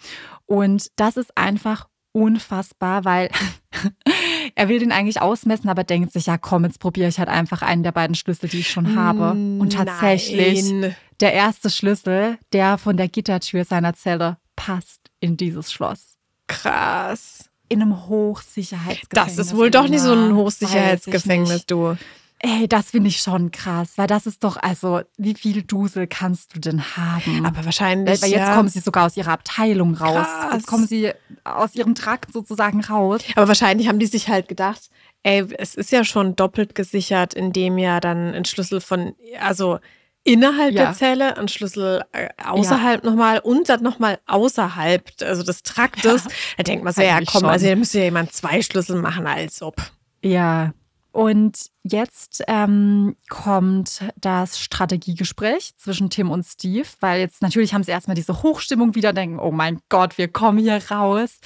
[0.47, 3.31] Und das ist einfach unfassbar, weil
[4.55, 7.63] er will den eigentlich ausmessen, aber denkt sich, ja komm, jetzt probiere ich halt einfach
[7.63, 9.33] einen der beiden Schlüssel, die ich schon habe.
[9.33, 10.95] Und tatsächlich, Nein.
[11.21, 16.17] der erste Schlüssel, der von der Gittertür seiner Zelle, passt in dieses Schloss.
[16.47, 17.51] Krass.
[17.69, 19.37] In einem Hochsicherheitsgefängnis.
[19.37, 21.97] Das ist wohl doch nicht so ein Hochsicherheitsgefängnis, du.
[22.43, 26.55] Ey, das finde ich schon krass, weil das ist doch, also, wie viel Dusel kannst
[26.55, 27.45] du denn haben?
[27.45, 28.23] Aber wahrscheinlich.
[28.23, 28.55] Weil, jetzt ja.
[28.55, 30.27] kommen sie sogar aus ihrer Abteilung raus.
[30.27, 30.55] Krass.
[30.55, 31.13] Jetzt kommen sie
[31.45, 33.21] aus ihrem Trakt sozusagen raus.
[33.37, 34.89] Aber wahrscheinlich haben die sich halt gedacht,
[35.23, 39.79] ey, es ist ja schon doppelt gesichert, indem ja dann ein Schlüssel von, also
[40.25, 40.85] innerhalb ja.
[40.85, 43.11] der Zelle, ein Schlüssel äh, außerhalb ja.
[43.11, 46.25] nochmal und dann nochmal außerhalb, also des Traktes.
[46.25, 46.31] Ja.
[46.57, 47.51] Da denkt man so, ja komm, schon.
[47.51, 49.77] also da müsste ja jemand zwei Schlüssel machen, als ob.
[50.23, 50.73] Ja,
[51.13, 57.91] Und jetzt ähm, kommt das Strategiegespräch zwischen Tim und Steve, weil jetzt natürlich haben sie
[57.91, 61.39] erstmal diese Hochstimmung wieder, denken, oh mein Gott, wir kommen hier raus.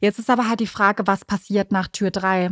[0.00, 2.50] Jetzt ist aber halt die Frage, was passiert nach Tür 3?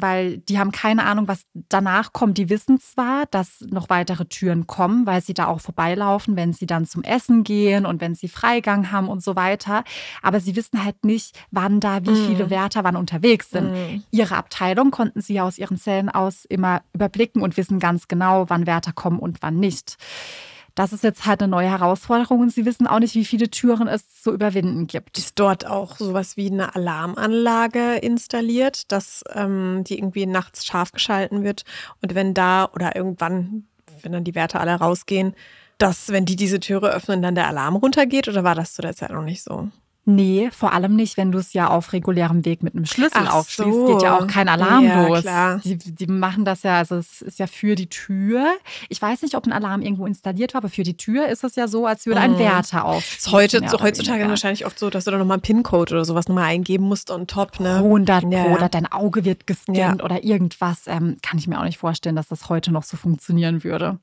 [0.00, 2.38] Weil die haben keine Ahnung, was danach kommt.
[2.38, 6.66] Die wissen zwar, dass noch weitere Türen kommen, weil sie da auch vorbeilaufen, wenn sie
[6.66, 9.84] dann zum Essen gehen und wenn sie Freigang haben und so weiter.
[10.22, 12.50] Aber sie wissen halt nicht, wann da wie viele mm.
[12.50, 13.72] Wärter wann unterwegs sind.
[13.72, 14.02] Mm.
[14.10, 18.66] Ihre Abteilung konnten sie aus ihren Zellen aus immer überblicken und wissen ganz genau, wann
[18.66, 19.96] Wärter kommen und wann nicht.
[20.80, 23.86] Das ist jetzt halt eine neue Herausforderung und sie wissen auch nicht, wie viele Türen
[23.86, 25.18] es zu überwinden gibt.
[25.18, 31.44] Ist dort auch sowas wie eine Alarmanlage installiert, dass ähm, die irgendwie nachts scharf geschalten
[31.44, 31.66] wird
[32.00, 33.64] und wenn da oder irgendwann,
[34.00, 35.34] wenn dann die Werte alle rausgehen,
[35.76, 38.96] dass wenn die diese Türe öffnen, dann der Alarm runtergeht oder war das zu der
[38.96, 39.68] Zeit noch nicht so?
[40.10, 43.34] Nee, vor allem nicht, wenn du es ja auf regulärem Weg mit einem Schlüssel Ach
[43.34, 43.86] aufschließt, so.
[43.86, 45.20] geht ja auch kein Alarm ja, los.
[45.20, 45.60] Klar.
[45.62, 48.56] Die, die machen das ja, also es ist ja für die Tür.
[48.88, 51.54] Ich weiß nicht, ob ein Alarm irgendwo installiert war, aber für die Tür ist es
[51.54, 52.38] ja so, als würde ein mhm.
[52.40, 53.18] Wärter auf.
[53.18, 56.26] Ist heute, so, heutzutage wahrscheinlich oft so, dass du da nochmal einen PIN-Code oder sowas
[56.26, 57.60] nochmal eingeben musst on top.
[57.60, 57.76] Ne?
[57.76, 58.44] 100 Pro, ja.
[58.46, 60.04] oder dein Auge wird gescannt ja.
[60.04, 60.88] oder irgendwas.
[60.88, 64.00] Ähm, kann ich mir auch nicht vorstellen, dass das heute noch so funktionieren würde.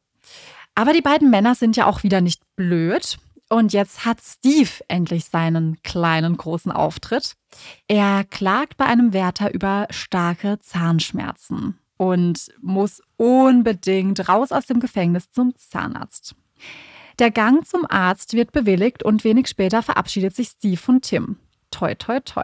[0.73, 3.17] Aber die beiden Männer sind ja auch wieder nicht blöd.
[3.49, 7.35] Und jetzt hat Steve endlich seinen kleinen großen Auftritt.
[7.87, 15.31] Er klagt bei einem Wärter über starke Zahnschmerzen und muss unbedingt raus aus dem Gefängnis
[15.31, 16.35] zum Zahnarzt.
[17.19, 21.37] Der Gang zum Arzt wird bewilligt und wenig später verabschiedet sich Steve von Tim.
[21.71, 22.43] Toi, toi, toi.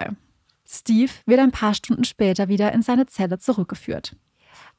[0.66, 4.16] Steve wird ein paar Stunden später wieder in seine Zelle zurückgeführt.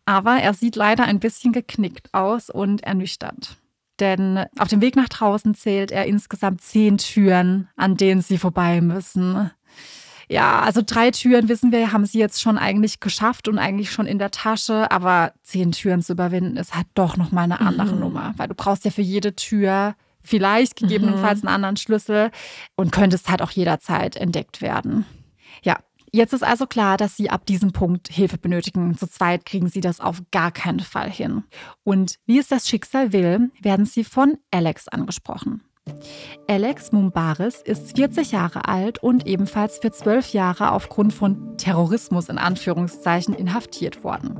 [0.06, 3.56] Aber er sieht leider ein bisschen geknickt aus und ernüchtert.
[4.00, 8.80] Denn auf dem Weg nach draußen zählt er insgesamt zehn Türen, an denen sie vorbei
[8.80, 9.50] müssen.
[10.28, 14.06] Ja, also drei Türen wissen wir, haben sie jetzt schon eigentlich geschafft und eigentlich schon
[14.06, 18.00] in der Tasche, aber zehn Türen zu überwinden ist halt doch nochmal eine andere mhm.
[18.00, 21.48] Nummer, weil du brauchst ja für jede Tür vielleicht gegebenenfalls mhm.
[21.48, 22.30] einen anderen Schlüssel
[22.74, 25.04] und könntest halt auch jederzeit entdeckt werden.
[25.62, 25.78] Ja,
[26.14, 28.96] Jetzt ist also klar, dass sie ab diesem Punkt Hilfe benötigen.
[28.96, 31.42] Zu zweit kriegen sie das auf gar keinen Fall hin.
[31.82, 35.62] Und wie es das Schicksal will, werden sie von Alex angesprochen.
[36.46, 42.38] Alex Mumbaris ist 40 Jahre alt und ebenfalls für zwölf Jahre aufgrund von Terrorismus in
[42.38, 44.38] Anführungszeichen inhaftiert worden.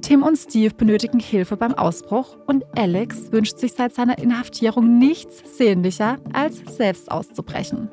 [0.00, 5.42] Tim und Steve benötigen Hilfe beim Ausbruch und Alex wünscht sich seit seiner Inhaftierung nichts
[5.58, 7.90] sehnlicher, als selbst auszubrechen.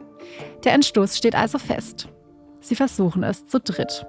[0.64, 2.08] Der Entschluss steht also fest.
[2.68, 4.06] Sie versuchen es zu dritt.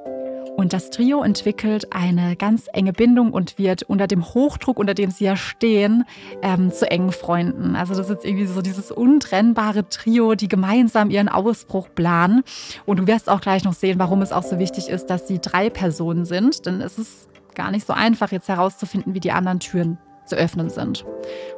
[0.57, 5.13] Und das Trio entwickelt eine ganz enge Bindung und wird unter dem Hochdruck, unter dem
[5.13, 6.03] sie ja stehen,
[6.43, 7.77] ähm, zu engen Freunden.
[7.77, 12.43] Also das ist jetzt irgendwie so dieses untrennbare Trio, die gemeinsam ihren Ausbruch planen.
[12.85, 15.39] Und du wirst auch gleich noch sehen, warum es auch so wichtig ist, dass sie
[15.39, 16.67] drei Personen sind.
[16.67, 20.71] Denn es ist gar nicht so einfach, jetzt herauszufinden, wie die anderen Türen zu öffnen
[20.71, 21.05] sind.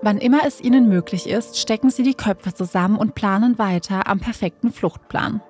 [0.03, 4.21] Wann immer es ihnen möglich ist, stecken sie die Köpfe zusammen und planen weiter am
[4.21, 5.41] perfekten Fluchtplan.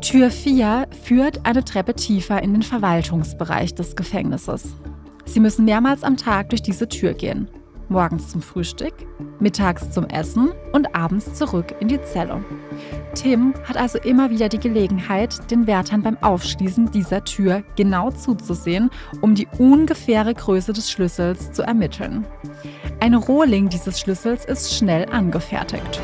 [0.00, 4.76] Tür 4 führt eine Treppe tiefer in den Verwaltungsbereich des Gefängnisses.
[5.24, 7.48] Sie müssen mehrmals am Tag durch diese Tür gehen.
[7.88, 8.94] Morgens zum Frühstück,
[9.38, 12.42] mittags zum Essen und abends zurück in die Zelle.
[13.14, 18.90] Tim hat also immer wieder die Gelegenheit, den Wärtern beim Aufschließen dieser Tür genau zuzusehen,
[19.20, 22.26] um die ungefähre Größe des Schlüssels zu ermitteln.
[23.00, 26.00] Ein Rohling dieses Schlüssels ist schnell angefertigt.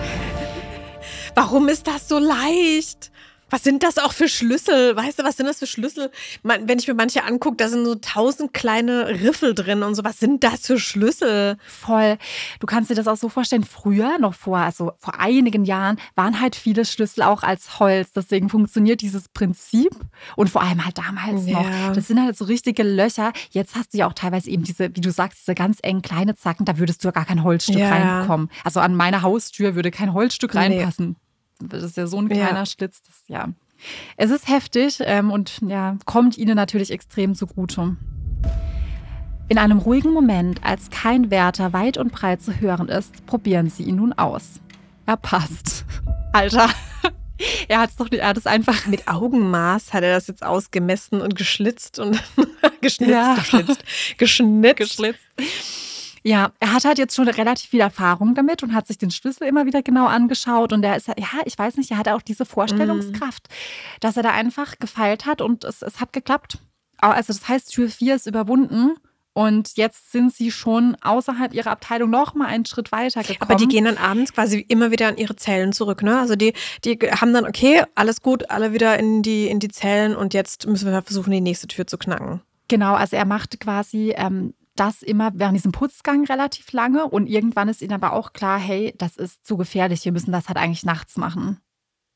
[1.34, 3.10] Warum ist das so leicht?
[3.50, 4.94] Was sind das auch für Schlüssel?
[4.96, 6.10] Weißt du, was sind das für Schlüssel?
[6.42, 10.04] wenn ich mir manche angucke, da sind so tausend kleine Riffel drin und so.
[10.04, 11.56] Was sind das für Schlüssel?
[11.66, 12.18] Voll.
[12.60, 13.64] Du kannst dir das auch so vorstellen.
[13.64, 18.12] Früher, noch vor, also vor einigen Jahren, waren halt viele Schlüssel auch als Holz.
[18.12, 19.90] Deswegen funktioniert dieses Prinzip.
[20.36, 21.62] Und vor allem halt damals ja.
[21.62, 21.92] noch.
[21.94, 23.32] Das sind halt so richtige Löcher.
[23.50, 26.34] Jetzt hast du ja auch teilweise eben diese, wie du sagst, diese ganz engen kleine
[26.34, 26.64] Zacken.
[26.64, 27.90] Da würdest du ja gar kein Holzstück ja.
[27.90, 28.50] reinkommen.
[28.64, 31.16] Also an meiner Haustür würde kein Holzstück reinpassen.
[31.60, 32.66] Das ist ja so ein kleiner ja.
[32.66, 33.02] Schlitz.
[33.02, 33.48] Das, ja.
[34.16, 37.96] Es ist heftig ähm, und ja, kommt ihnen natürlich extrem zugute.
[39.48, 43.84] In einem ruhigen Moment, als kein Wärter weit und breit zu hören ist, probieren sie
[43.84, 44.60] ihn nun aus.
[45.06, 45.84] Er passt.
[46.32, 46.68] Alter.
[47.68, 48.86] Er hat es doch, er hat es einfach.
[48.86, 52.20] Mit Augenmaß hat er das jetzt ausgemessen und geschlitzt und
[52.80, 53.36] geschnitzt, ja.
[53.36, 53.84] geschlitzt,
[54.18, 54.76] geschnitzt.
[54.76, 55.20] geschlitzt.
[56.28, 59.48] Ja, er hat halt jetzt schon relativ viel Erfahrung damit und hat sich den Schlüssel
[59.48, 60.74] immer wieder genau angeschaut.
[60.74, 61.14] Und er ist, ja,
[61.46, 64.00] ich weiß nicht, er hat auch diese Vorstellungskraft, mm.
[64.00, 66.58] dass er da einfach gefeilt hat und es, es hat geklappt.
[66.98, 68.96] Also, das heißt, Tür 4 ist überwunden.
[69.32, 73.50] Und jetzt sind sie schon außerhalb ihrer Abteilung noch mal einen Schritt weiter gekommen.
[73.50, 76.18] Aber die gehen dann abends quasi immer wieder in ihre Zellen zurück, ne?
[76.18, 76.52] Also die,
[76.84, 80.66] die haben dann, okay, alles gut, alle wieder in die, in die Zellen und jetzt
[80.66, 82.42] müssen wir versuchen, die nächste Tür zu knacken.
[82.66, 87.68] Genau, also er macht quasi ähm, das immer während diesem Putzgang relativ lange und irgendwann
[87.68, 90.84] ist ihnen aber auch klar, hey, das ist zu gefährlich, wir müssen das halt eigentlich
[90.84, 91.60] nachts machen.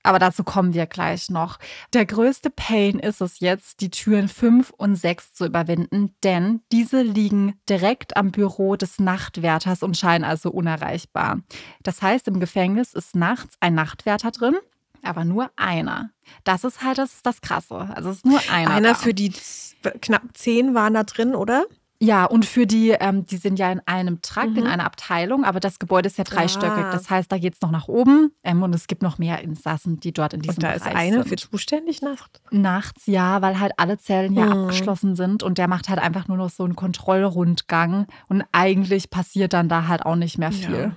[0.05, 1.59] Aber dazu kommen wir gleich noch.
[1.93, 7.03] Der größte Pain ist es jetzt, die Türen 5 und 6 zu überwinden, denn diese
[7.03, 11.41] liegen direkt am Büro des Nachtwärters und scheinen also unerreichbar.
[11.83, 14.57] Das heißt, im Gefängnis ist nachts ein Nachtwärter drin,
[15.03, 16.11] aber nur einer.
[16.43, 17.89] Das ist halt das, das Krasse.
[17.95, 18.71] Also es ist nur einer.
[18.71, 18.95] Einer da.
[18.95, 19.33] für die
[20.01, 21.65] knapp zehn waren da drin, oder?
[22.05, 24.57] Ja, und für die, ähm, die sind ja in einem Trakt, mhm.
[24.57, 26.85] in einer Abteilung, aber das Gebäude ist ja dreistöckig.
[26.87, 26.91] Ah.
[26.91, 30.01] Das heißt, da geht es noch nach oben ähm, und es gibt noch mehr Insassen,
[30.01, 31.29] die dort in diesem und da Bereich ist eine sind.
[31.29, 32.41] für zuständig nachts?
[32.51, 34.63] Nachts, ja, weil halt alle Zellen ja mhm.
[34.63, 39.53] abgeschlossen sind und der macht halt einfach nur noch so einen Kontrollrundgang und eigentlich passiert
[39.53, 40.97] dann da halt auch nicht mehr viel.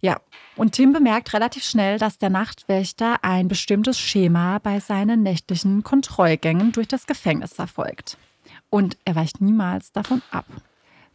[0.00, 0.12] Ja.
[0.12, 0.20] ja.
[0.56, 6.72] Und Tim bemerkt relativ schnell, dass der Nachtwächter ein bestimmtes Schema bei seinen nächtlichen Kontrollgängen
[6.72, 8.16] durch das Gefängnis verfolgt
[8.72, 10.46] und er weicht niemals davon ab.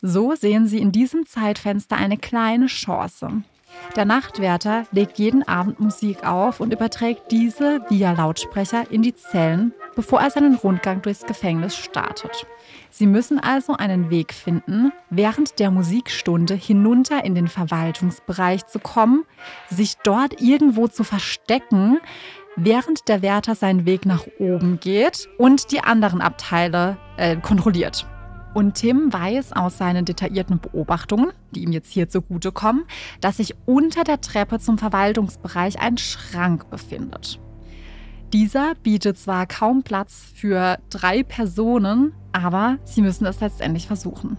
[0.02, 3.42] So sehen sie in diesem Zeitfenster eine kleine Chance.
[3.96, 9.74] Der Nachtwärter legt jeden Abend Musik auf und überträgt diese via Lautsprecher in die Zellen,
[9.96, 12.46] bevor er seinen Rundgang durchs Gefängnis startet.
[12.92, 19.26] Sie müssen also einen Weg finden, während der Musikstunde hinunter in den Verwaltungsbereich zu kommen,
[19.70, 22.00] sich dort irgendwo zu verstecken,
[22.58, 28.06] während der Wärter seinen Weg nach oben geht und die anderen Abteile äh, kontrolliert.
[28.54, 32.86] Und Tim weiß aus seinen detaillierten Beobachtungen, die ihm jetzt hier zugutekommen,
[33.22, 37.40] dass sich unter der Treppe zum Verwaltungsbereich ein Schrank befindet.
[38.34, 44.38] Dieser bietet zwar kaum Platz für drei Personen, aber sie müssen es letztendlich versuchen.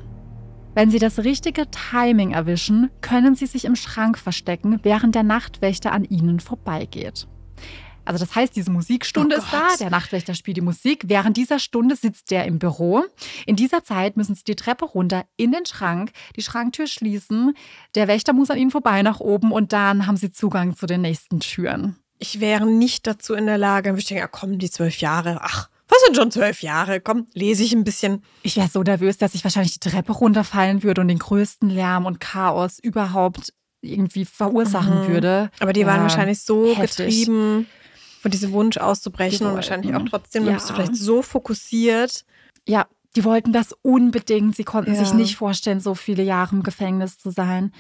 [0.74, 5.92] Wenn sie das richtige Timing erwischen, können sie sich im Schrank verstecken, während der Nachtwächter
[5.92, 7.28] an ihnen vorbeigeht.
[8.09, 11.04] Also das heißt, diese Musikstunde oh ist da, der Nachtwächter spielt die Musik.
[11.09, 13.04] Während dieser Stunde sitzt der im Büro.
[13.44, 17.54] In dieser Zeit müssen sie die Treppe runter in den Schrank, die Schranktür schließen.
[17.94, 21.02] Der Wächter muss an ihnen vorbei nach oben und dann haben sie Zugang zu den
[21.02, 21.96] nächsten Türen.
[22.18, 23.94] Ich wäre nicht dazu in der Lage.
[23.98, 27.00] Ich denke, ja komm, die zwölf Jahre, ach, was sind schon zwölf Jahre?
[27.00, 28.22] Komm, lese ich ein bisschen.
[28.42, 32.06] Ich wäre so nervös, dass ich wahrscheinlich die Treppe runterfallen würde und den größten Lärm
[32.06, 33.52] und Chaos überhaupt
[33.82, 35.09] irgendwie verursachen mhm.
[35.09, 35.50] würde.
[35.61, 37.26] Aber die waren wahrscheinlich so heftig.
[37.26, 37.66] getrieben
[38.29, 40.53] von diesem Wunsch auszubrechen und wahrscheinlich auch trotzdem, ja.
[40.53, 42.26] bist du vielleicht so fokussiert.
[42.66, 44.55] Ja, die wollten das unbedingt.
[44.55, 44.99] Sie konnten ja.
[44.99, 47.72] sich nicht vorstellen, so viele Jahre im Gefängnis zu sein.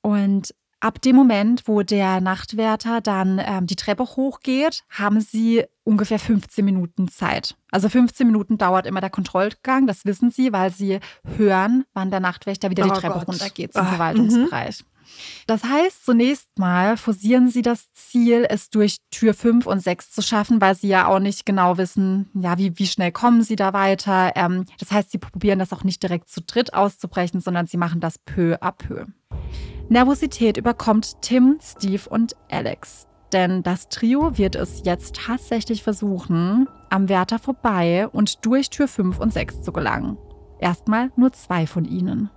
[0.00, 6.18] Und ab dem Moment, wo der Nachtwärter dann ähm, die Treppe hochgeht, haben sie ungefähr
[6.18, 7.54] 15 Minuten Zeit.
[7.70, 11.00] Also 15 Minuten dauert immer der Kontrollgang, das wissen sie, weil sie
[11.36, 13.28] hören, wann der Nachtwächter wieder oh die Treppe Gott.
[13.28, 14.76] runtergeht zum Ach, Verwaltungsbereich.
[14.76, 14.84] -hmm.
[15.46, 20.22] Das heißt, zunächst mal forcieren sie das Ziel, es durch Tür 5 und 6 zu
[20.22, 23.72] schaffen, weil sie ja auch nicht genau wissen, ja, wie, wie schnell kommen sie da
[23.72, 24.32] weiter.
[24.34, 28.00] Ähm, das heißt, sie probieren das auch nicht direkt zu dritt auszubrechen, sondern sie machen
[28.00, 29.06] das peu à peu.
[29.88, 33.06] Nervosität überkommt Tim, Steve und Alex.
[33.32, 39.18] Denn das Trio wird es jetzt tatsächlich versuchen, am Wärter vorbei und durch Tür 5
[39.18, 40.16] und 6 zu gelangen.
[40.58, 42.30] Erstmal nur zwei von ihnen.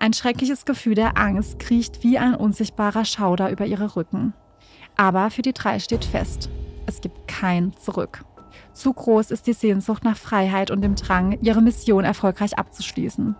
[0.00, 4.32] Ein schreckliches Gefühl der Angst kriecht wie ein unsichtbarer Schauder über ihre Rücken.
[4.96, 6.48] Aber für die drei steht fest,
[6.86, 8.24] es gibt kein Zurück.
[8.72, 13.34] Zu groß ist die Sehnsucht nach Freiheit und dem Drang, ihre Mission erfolgreich abzuschließen.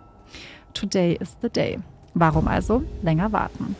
[0.73, 1.79] Today is the day.
[2.13, 3.77] Warum also länger warten?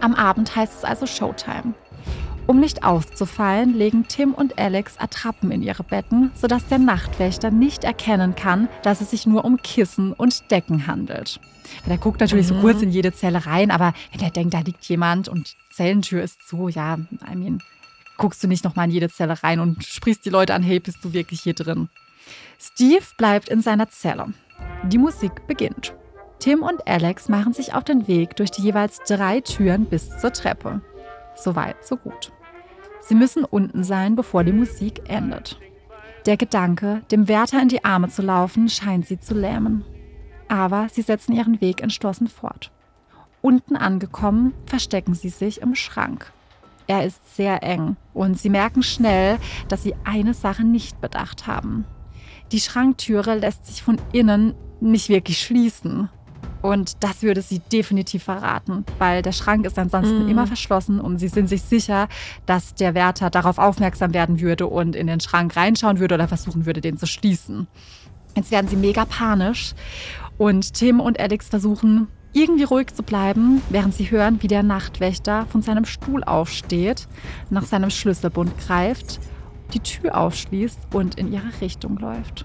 [0.00, 1.72] Am Abend heißt es also Showtime.
[2.46, 7.82] Um nicht aufzufallen, legen Tim und Alex Attrappen in ihre Betten, sodass der Nachtwächter nicht
[7.82, 11.40] erkennen kann, dass es sich nur um Kissen und Decken handelt.
[11.88, 12.54] Der guckt natürlich mhm.
[12.54, 16.22] so kurz in jede Zelle rein, aber wenn er denkt, da liegt jemand und Zellentür
[16.22, 17.60] ist zu, ja, I mean,
[18.16, 20.98] guckst du nicht nochmal in jede Zelle rein und sprichst die Leute an, hey, bist
[21.02, 21.88] du wirklich hier drin?
[22.60, 24.32] Steve bleibt in seiner Zelle.
[24.84, 25.94] Die Musik beginnt.
[26.38, 30.32] Tim und Alex machen sich auf den Weg durch die jeweils drei Türen bis zur
[30.32, 30.80] Treppe.
[31.36, 32.32] Soweit, so gut.
[33.00, 35.58] Sie müssen unten sein, bevor die Musik endet.
[36.26, 39.84] Der Gedanke, dem Wärter in die Arme zu laufen, scheint sie zu lähmen.
[40.48, 42.72] Aber sie setzen ihren Weg entschlossen fort.
[43.42, 46.32] Unten angekommen, verstecken sie sich im Schrank.
[46.88, 51.84] Er ist sehr eng und sie merken schnell, dass sie eine Sache nicht bedacht haben.
[52.52, 56.08] Die Schranktüre lässt sich von innen nicht wirklich schließen.
[56.66, 60.28] Und das würde sie definitiv verraten, weil der Schrank ist ansonsten mhm.
[60.28, 62.08] immer verschlossen und sie sind sich sicher,
[62.44, 66.66] dass der Wärter darauf aufmerksam werden würde und in den Schrank reinschauen würde oder versuchen
[66.66, 67.68] würde, den zu schließen.
[68.34, 69.74] Jetzt werden sie mega panisch
[70.38, 75.46] und Tim und Alex versuchen irgendwie ruhig zu bleiben, während sie hören, wie der Nachtwächter
[75.46, 77.06] von seinem Stuhl aufsteht,
[77.48, 79.20] nach seinem Schlüsselbund greift,
[79.72, 82.44] die Tür aufschließt und in ihre Richtung läuft.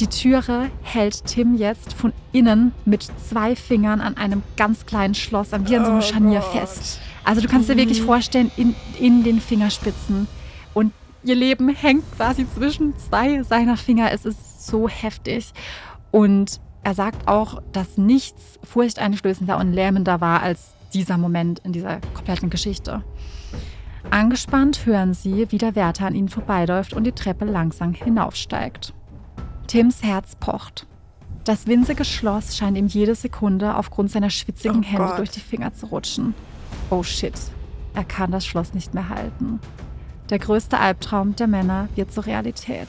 [0.00, 5.52] Die Türe hält Tim jetzt von innen mit zwei Fingern an einem ganz kleinen Schloss,
[5.52, 6.52] wie an so einem Oh Scharnier Gott.
[6.60, 7.00] fest.
[7.24, 8.06] Also du kannst dir wirklich Mhm.
[8.06, 10.26] vorstellen, in, in den Fingerspitzen.
[10.74, 14.10] Und ihr Leben hängt quasi zwischen zwei seiner Finger.
[14.10, 15.52] Es ist so heftig.
[16.10, 22.00] Und er sagt auch, dass nichts furchteinflößender und lähmender war als dieser Moment in dieser
[22.12, 23.04] kompletten Geschichte.
[24.10, 28.92] Angespannt hören sie, wie der Wärter an ihnen vorbeiläuft und die Treppe langsam hinaufsteigt.
[29.66, 30.86] Tims Herz pocht.
[31.44, 35.18] Das winzige Schloss scheint ihm jede Sekunde aufgrund seiner schwitzigen Oh Hände Gott.
[35.18, 36.34] durch die Finger zu rutschen.
[36.90, 37.34] Oh shit,
[37.94, 39.60] er kann das Schloss nicht mehr halten.
[40.30, 42.88] Der größte Albtraum der Männer wird zur Realität.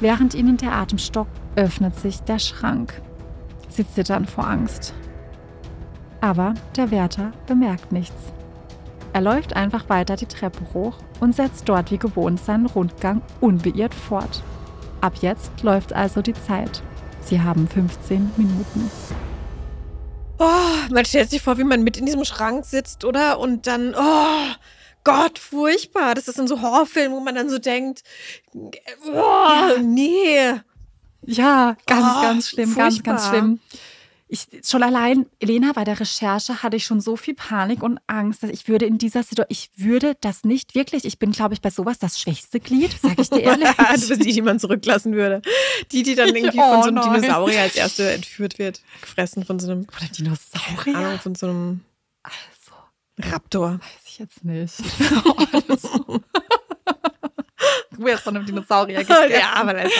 [0.00, 3.00] Während ihnen der Atem stockt, öffnet sich der Schrank.
[3.68, 4.94] Sie zittern vor Angst.
[6.20, 8.32] Aber der Wärter bemerkt nichts.
[9.12, 13.94] Er läuft einfach weiter die Treppe hoch und setzt dort wie gewohnt seinen Rundgang unbeirrt
[13.94, 14.42] fort.
[15.00, 16.82] Ab jetzt läuft also die Zeit.
[17.20, 18.90] Sie haben 15 Minuten.
[20.38, 23.38] Oh, man stellt sich vor, wie man mit in diesem Schrank sitzt, oder?
[23.38, 24.54] Und dann, oh
[25.04, 26.14] Gott, furchtbar.
[26.14, 28.02] Das ist in so Horrorfilmen, wo man dann so denkt,
[28.54, 30.52] oh, nee.
[31.22, 33.38] Ja, ganz, Oh, ganz schlimm, ganz, ganz furchtbar.
[33.40, 33.60] schlimm.
[34.28, 38.42] Ich, schon allein, Elena, bei der Recherche hatte ich schon so viel Panik und Angst,
[38.42, 41.60] dass ich würde in dieser Situation, ich würde das nicht wirklich, ich bin, glaube ich,
[41.60, 43.68] bei sowas das schwächste Glied, sage ich dir ehrlich.
[43.76, 45.42] du bist die, die man zurücklassen würde.
[45.92, 47.20] Die, die dann irgendwie Oh, von so einem nein.
[47.22, 48.80] Dinosaurier als erste entführt wird.
[49.00, 50.96] Gefressen von so einem, Oder Dinosaurier?
[50.96, 51.80] Ahnung, von so einem
[52.24, 53.74] Also, Raptor.
[53.74, 54.74] weiß ich jetzt nicht.
[55.68, 56.20] also.
[57.92, 59.30] Du wärst von einem Dinosaurier gegessen.
[59.30, 59.92] ja, aber das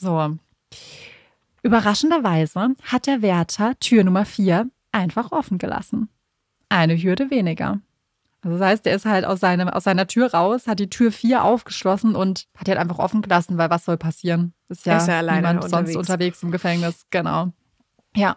[0.00, 0.36] So.
[1.62, 6.08] Überraschenderweise hat der Wärter Tür Nummer 4 einfach offen gelassen.
[6.68, 7.80] Eine Hürde weniger.
[8.42, 11.12] Also das heißt, er ist halt aus, seinem, aus seiner Tür raus, hat die Tür
[11.12, 14.52] 4 aufgeschlossen und hat die halt einfach offen gelassen, weil was soll passieren?
[14.68, 15.96] Ist ja, Ist ja niemand sonst unterwegs.
[15.96, 17.06] unterwegs im Gefängnis.
[17.10, 17.52] Genau.
[18.16, 18.36] Ja.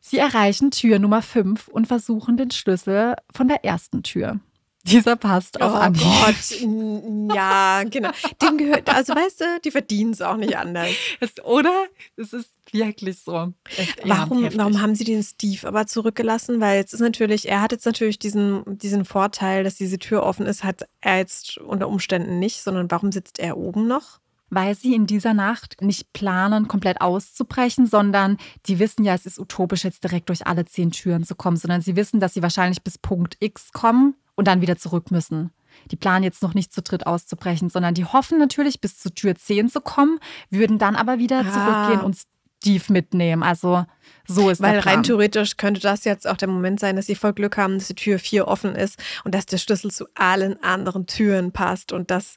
[0.00, 4.38] Sie erreichen Tür Nummer 5 und versuchen den Schlüssel von der ersten Tür.
[4.84, 6.02] Dieser passt Oh auf Anhieb.
[6.02, 8.10] Gott, ja, genau.
[8.40, 10.90] Dem gehört, also weißt du, die verdienen es auch nicht anders.
[11.20, 11.86] Es, oder?
[12.16, 13.52] Es ist wirklich so.
[13.76, 16.60] Ist Warum, warum haben sie den Steve aber zurückgelassen?
[16.60, 20.46] Weil jetzt ist natürlich, er hat jetzt natürlich diesen, diesen Vorteil, dass diese Tür offen
[20.46, 24.18] ist, hat er jetzt unter Umständen nicht, sondern warum sitzt er oben noch?
[24.50, 29.38] Weil sie in dieser Nacht nicht planen, komplett auszubrechen, sondern die wissen ja, es ist
[29.38, 32.82] utopisch, jetzt direkt durch alle zehn Türen zu kommen, sondern sie wissen, dass sie wahrscheinlich
[32.82, 35.50] bis Punkt X kommen und dann wieder zurück müssen.
[35.90, 39.34] Die planen jetzt noch nicht zu dritt auszubrechen, sondern die hoffen natürlich, bis zur Tür
[39.34, 40.18] 10 zu kommen,
[40.50, 41.50] würden dann aber wieder Ah.
[41.52, 42.16] zurückgehen und
[42.62, 43.42] Steve mitnehmen.
[43.42, 43.84] Also
[44.26, 47.32] so ist Weil rein theoretisch könnte das jetzt auch der Moment sein, dass sie voll
[47.32, 51.06] Glück haben, dass die Tür 4 offen ist und dass der Schlüssel zu allen anderen
[51.06, 52.36] Türen passt und das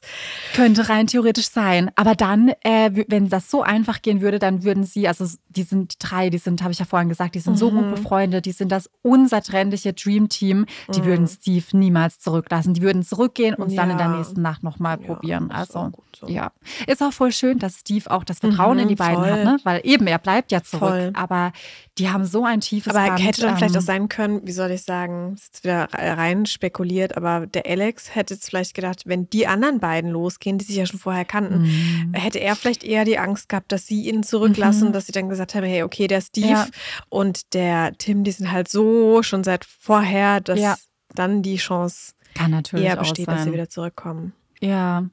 [0.54, 1.90] Könnte rein theoretisch sein.
[1.96, 5.94] Aber dann, äh, wenn das so einfach gehen würde, dann würden sie, also die sind
[5.94, 7.76] die drei, die sind, habe ich ja vorhin gesagt, die sind so Mhm.
[7.76, 10.66] gut befreundet, die sind das unzertrennliche Dream Team.
[10.94, 11.04] Die Mhm.
[11.06, 12.74] würden Steve niemals zurücklassen.
[12.74, 14.16] Die würden zurückgehen und dann in der Ja.
[14.16, 15.50] nächsten Nacht nochmal Ja, probieren.
[15.50, 16.26] Also, so.
[16.28, 16.52] ja.
[16.86, 19.30] Ist auch voll schön, dass Steve auch das Vertrauen Mhm, in die beiden voll.
[19.32, 19.56] hat, ne?
[19.64, 20.90] Weil eben, er bleibt ja zurück.
[20.90, 21.10] Voll.
[21.14, 21.52] Aber
[21.98, 23.24] die haben so ein tiefes Aber Band.
[23.24, 26.44] hätte dann vielleicht ähm, auch sein können, wie soll ich sagen, ist jetzt wieder rein
[26.46, 30.76] spekuliert, aber der Alex hätte jetzt vielleicht gedacht, wenn die anderen beiden losgehen, die sich
[30.76, 32.14] ja schon vorher kannten, Mhm.
[32.14, 34.92] hätte er vielleicht eher die Angst gehabt, dass sie ihn zurücklassen, Mhm.
[34.92, 36.66] dass sie dann gesagt haben, hey, okay, der Steve Ja.
[37.08, 40.76] und der Tim, die sind halt so schon seit vorher, dass Ja.
[41.14, 44.32] dann die Chance Kann natürlich eher besteht, dass sie wieder zurückkommen.
[44.60, 45.04] Ja,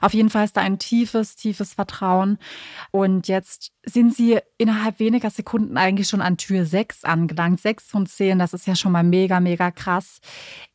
[0.00, 2.38] auf jeden Fall ist da ein tiefes, tiefes Vertrauen.
[2.90, 7.60] Und jetzt sind sie innerhalb weniger Sekunden eigentlich schon an Tür 6 angelangt.
[7.60, 10.20] 6 von 10, das ist ja schon mal mega, mega krass.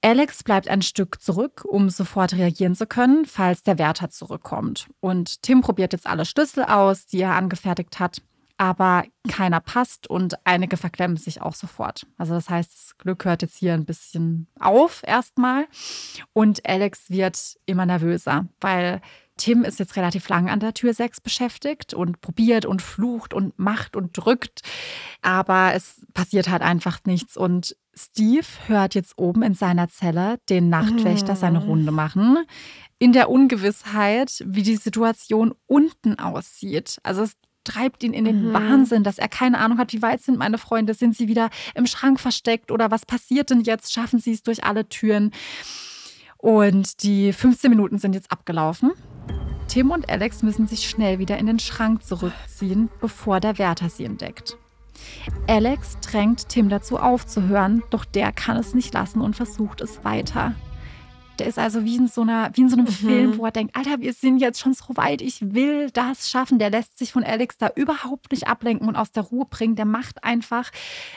[0.01, 4.87] Alex bleibt ein Stück zurück, um sofort reagieren zu können, falls der Wärter zurückkommt.
[4.99, 8.21] Und Tim probiert jetzt alle Schlüssel aus, die er angefertigt hat.
[8.57, 12.07] Aber keiner passt und einige verklemmen sich auch sofort.
[12.17, 15.67] Also das heißt, das Glück hört jetzt hier ein bisschen auf erstmal.
[16.33, 19.01] Und Alex wird immer nervöser, weil
[19.37, 23.59] Tim ist jetzt relativ lang an der Tür 6 beschäftigt und probiert und flucht und
[23.59, 24.61] macht und drückt.
[25.21, 27.35] Aber es passiert halt einfach nichts.
[27.35, 31.65] Und Steve hört jetzt oben in seiner Zelle den Nachtwächter seine Mhm.
[31.65, 32.37] Runde machen.
[32.99, 36.99] In der Ungewissheit, wie die Situation unten aussieht.
[37.03, 37.33] Also es
[37.65, 38.53] treibt ihn in den Mhm.
[38.53, 41.85] Wahnsinn, dass er keine Ahnung hat, wie weit sind meine Freunde, sind sie wieder im
[41.87, 43.91] Schrank versteckt oder was passiert denn jetzt?
[43.93, 45.31] Schaffen sie es durch alle Türen?
[46.37, 48.91] Und die 15 Minuten sind jetzt abgelaufen.
[49.67, 54.05] Tim und Alex müssen sich schnell wieder in den Schrank zurückziehen, bevor der Wärter sie
[54.05, 54.57] entdeckt.
[55.47, 60.53] Alex drängt Tim dazu aufzuhören, doch der kann es nicht lassen und versucht es weiter.
[61.39, 62.91] Der ist also wie in so einer, wie in so einem mhm.
[62.91, 66.59] Film, wo er denkt, Alter, wir sind jetzt schon so weit, ich will das schaffen.
[66.59, 69.75] Der lässt sich von Alex da überhaupt nicht ablenken und aus der Ruhe bringen.
[69.75, 70.71] Der macht einfach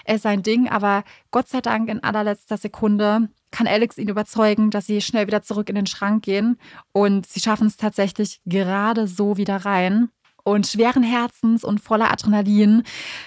[0.05, 0.69] äh, sein Ding.
[0.69, 5.43] Aber Gott sei Dank in allerletzter Sekunde kann Alex ihn überzeugen, dass sie schnell wieder
[5.43, 6.59] zurück in den Schrank gehen.
[6.93, 10.11] Und sie schaffen es tatsächlich gerade so wieder rein.
[10.49, 12.82] Und schweren Herzens und voller Adrenalin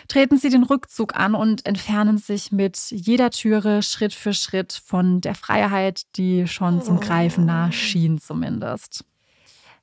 [0.07, 5.22] treten sie den Rückzug an und entfernen sich mit jeder Türe Schritt für Schritt von
[5.22, 9.05] der Freiheit, die schon zum Greifen nahe schien zumindest.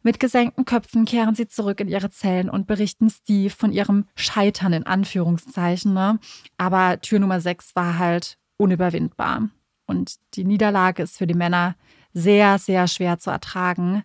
[0.02, 4.72] Mit gesenkten Köpfen kehren sie zurück in ihre Zellen und berichten Steve von ihrem Scheitern
[4.72, 5.94] in Anführungszeichen.
[5.94, 6.18] Ne?
[6.56, 9.48] Aber Tür Nummer 6 war halt unüberwindbar.
[9.86, 11.76] Und die Niederlage ist für die Männer
[12.12, 14.02] sehr, sehr schwer zu ertragen.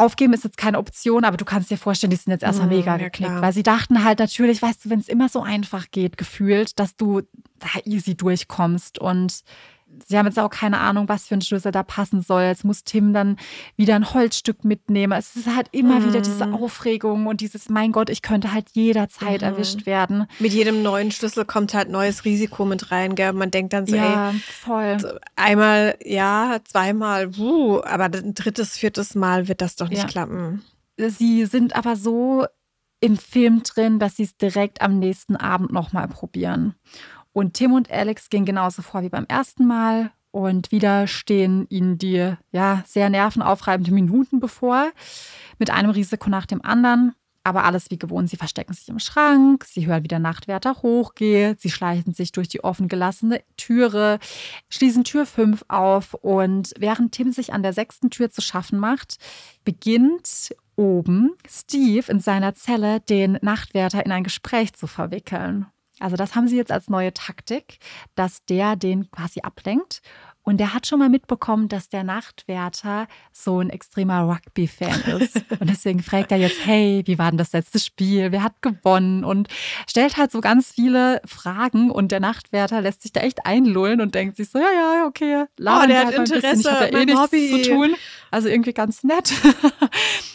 [0.00, 2.70] Aufgeben ist jetzt keine Option, aber du kannst dir vorstellen, die sind jetzt erstmal mm,
[2.70, 3.42] mega ja, geknickt, klar.
[3.42, 6.96] weil sie dachten halt natürlich, weißt du, wenn es immer so einfach geht, gefühlt, dass
[6.96, 7.22] du
[7.58, 9.42] da easy durchkommst und
[10.06, 12.42] sie haben jetzt auch keine Ahnung, was für ein Schlüssel da passen soll.
[12.42, 13.36] Jetzt muss Tim dann
[13.76, 15.12] wieder ein Holzstück mitnehmen.
[15.18, 16.08] Es ist halt immer mhm.
[16.08, 16.54] wieder diese mhm.
[16.54, 19.48] Aufregung und dieses, mein Gott, ich könnte halt jederzeit mhm.
[19.48, 20.26] erwischt werden.
[20.38, 23.32] Mit jedem neuen Schlüssel kommt halt neues Risiko mit rein, gell?
[23.32, 25.20] Man denkt dann so, ja, ey, voll.
[25.36, 30.08] einmal ja, zweimal, wuh, aber ein drittes, viertes Mal wird das doch nicht ja.
[30.08, 30.62] klappen.
[30.96, 32.46] Sie sind aber so
[33.00, 36.74] im Film drin, dass sie es direkt am nächsten Abend nochmal probieren.
[37.32, 40.10] Und Tim und Alex gehen genauso vor wie beim ersten Mal.
[40.32, 44.90] Und wieder stehen ihnen die ja, sehr nervenaufreibenden Minuten bevor,
[45.58, 47.14] mit einem Risiko nach dem anderen.
[47.42, 48.28] Aber alles wie gewohnt.
[48.28, 52.48] Sie verstecken sich im Schrank, sie hören, wie der Nachtwärter hochgeht, sie schleichen sich durch
[52.48, 54.18] die offen gelassene Türe,
[54.68, 59.16] schließen Tür 5 auf und während Tim sich an der sechsten Tür zu schaffen macht,
[59.64, 65.66] beginnt oben Steve in seiner Zelle den Nachtwärter in ein Gespräch zu verwickeln.
[66.00, 67.78] Also das haben sie jetzt als neue Taktik,
[68.14, 70.02] dass der den quasi ablenkt.
[70.42, 75.36] Und der hat schon mal mitbekommen, dass der Nachtwärter so ein extremer Rugby-Fan ist.
[75.60, 78.32] Und deswegen fragt er jetzt, hey, wie war denn das letzte Spiel?
[78.32, 79.22] Wer hat gewonnen?
[79.22, 79.48] Und
[79.86, 81.90] stellt halt so ganz viele Fragen.
[81.90, 85.44] Und der Nachtwärter lässt sich da echt einlullen und denkt sich so, ja, ja, okay,
[85.58, 87.62] labern oh, der hat Interesse, ich habe eh nichts Hobby.
[87.62, 87.94] zu tun.
[88.30, 89.34] Also irgendwie ganz nett.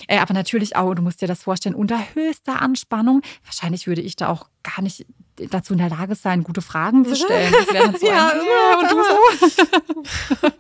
[0.07, 3.21] Ey, aber natürlich auch, du musst dir das vorstellen, unter höchster Anspannung.
[3.43, 5.05] Wahrscheinlich würde ich da auch gar nicht
[5.49, 7.53] dazu in der Lage sein, gute Fragen zu stellen.
[7.99, 10.51] So ja, ein, ja, und du so.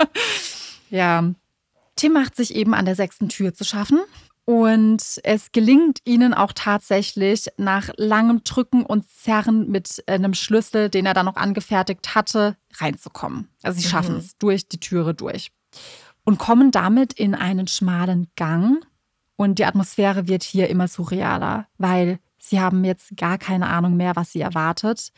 [0.89, 1.31] ja.
[1.95, 3.99] Tim macht sich eben an der sechsten Tür zu schaffen.
[4.45, 11.07] Und es gelingt ihnen auch tatsächlich nach langem Drücken und Zerren mit einem Schlüssel, den
[11.07, 13.49] er dann noch angefertigt hatte, reinzukommen.
[13.63, 14.19] Also sie schaffen mhm.
[14.19, 15.51] es durch die Türe durch
[16.25, 18.85] und kommen damit in einen schmalen Gang.
[19.35, 24.15] Und die Atmosphäre wird hier immer surrealer, weil Sie haben jetzt gar keine Ahnung mehr,
[24.15, 25.09] was sie erwartet,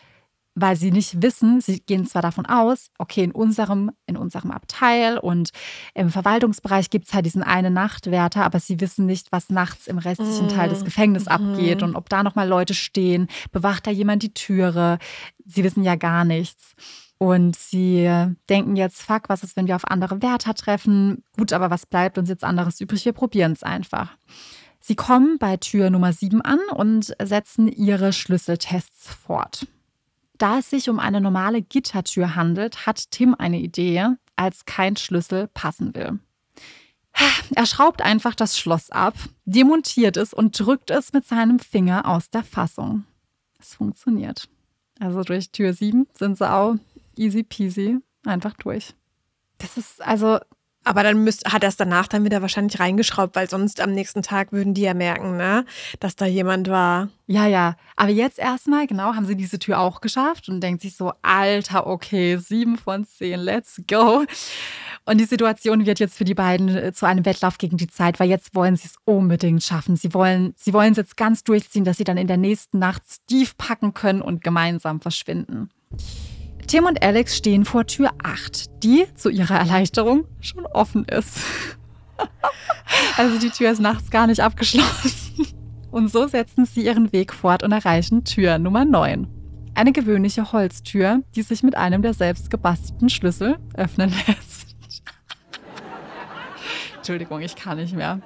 [0.55, 5.17] weil sie nicht wissen, sie gehen zwar davon aus, okay, in unserem, in unserem Abteil
[5.17, 5.49] und
[5.93, 9.97] im Verwaltungsbereich gibt es halt diesen einen Nachtwärter, aber sie wissen nicht, was nachts im
[9.97, 10.85] restlichen Teil des mhm.
[10.85, 11.33] Gefängnisses mhm.
[11.33, 14.97] abgeht und ob da nochmal Leute stehen, bewacht da jemand die Türe.
[15.45, 16.75] Sie wissen ja gar nichts.
[17.17, 18.09] Und sie
[18.47, 21.23] denken jetzt, fuck, was ist, wenn wir auf andere Wärter treffen?
[21.35, 23.03] Gut, aber was bleibt uns jetzt anderes übrig?
[23.03, 24.15] Wir probieren es einfach.
[24.87, 29.67] Sie kommen bei Tür Nummer 7 an und setzen ihre Schlüsseltests fort.
[30.37, 34.05] Da es sich um eine normale Gittertür handelt, hat Tim eine Idee,
[34.37, 36.19] als kein Schlüssel passen will.
[37.53, 42.29] Er schraubt einfach das Schloss ab, demontiert es und drückt es mit seinem Finger aus
[42.29, 43.03] der Fassung.
[43.59, 44.47] Es funktioniert.
[45.01, 46.75] Also durch Tür 7 sind sie auch
[47.17, 48.93] easy peasy einfach durch.
[49.57, 50.39] Das ist also
[50.87, 54.21] aber dann müsst, hat er es danach dann wieder wahrscheinlich reingeschraubt, weil sonst am nächsten
[54.21, 55.65] Tag würden die ja merken, ne,
[55.99, 57.09] dass da jemand war.
[57.27, 57.75] Ja, ja.
[57.97, 61.87] Aber jetzt erstmal, genau, haben sie diese Tür auch geschafft und denkt sich so, Alter,
[61.87, 64.23] okay, sieben von zehn, let's go.
[65.05, 68.19] Und die Situation wird jetzt für die beiden äh, zu einem Wettlauf gegen die Zeit,
[68.19, 69.97] weil jetzt wollen sie es unbedingt schaffen.
[69.97, 73.03] Sie wollen, sie wollen es jetzt ganz durchziehen, dass sie dann in der nächsten Nacht
[73.09, 75.69] Steve packen können und gemeinsam verschwinden.
[76.67, 81.39] Tim und Alex stehen vor Tür 8, die zu ihrer Erleichterung schon offen ist.
[83.17, 85.47] also die Tür ist nachts gar nicht abgeschlossen.
[85.91, 89.27] Und so setzen sie ihren Weg fort und erreichen Tür Nummer 9.
[89.75, 94.75] Eine gewöhnliche Holztür, die sich mit einem der selbst gebastelten Schlüssel öffnen lässt.
[96.97, 98.19] Entschuldigung, ich kann nicht mehr.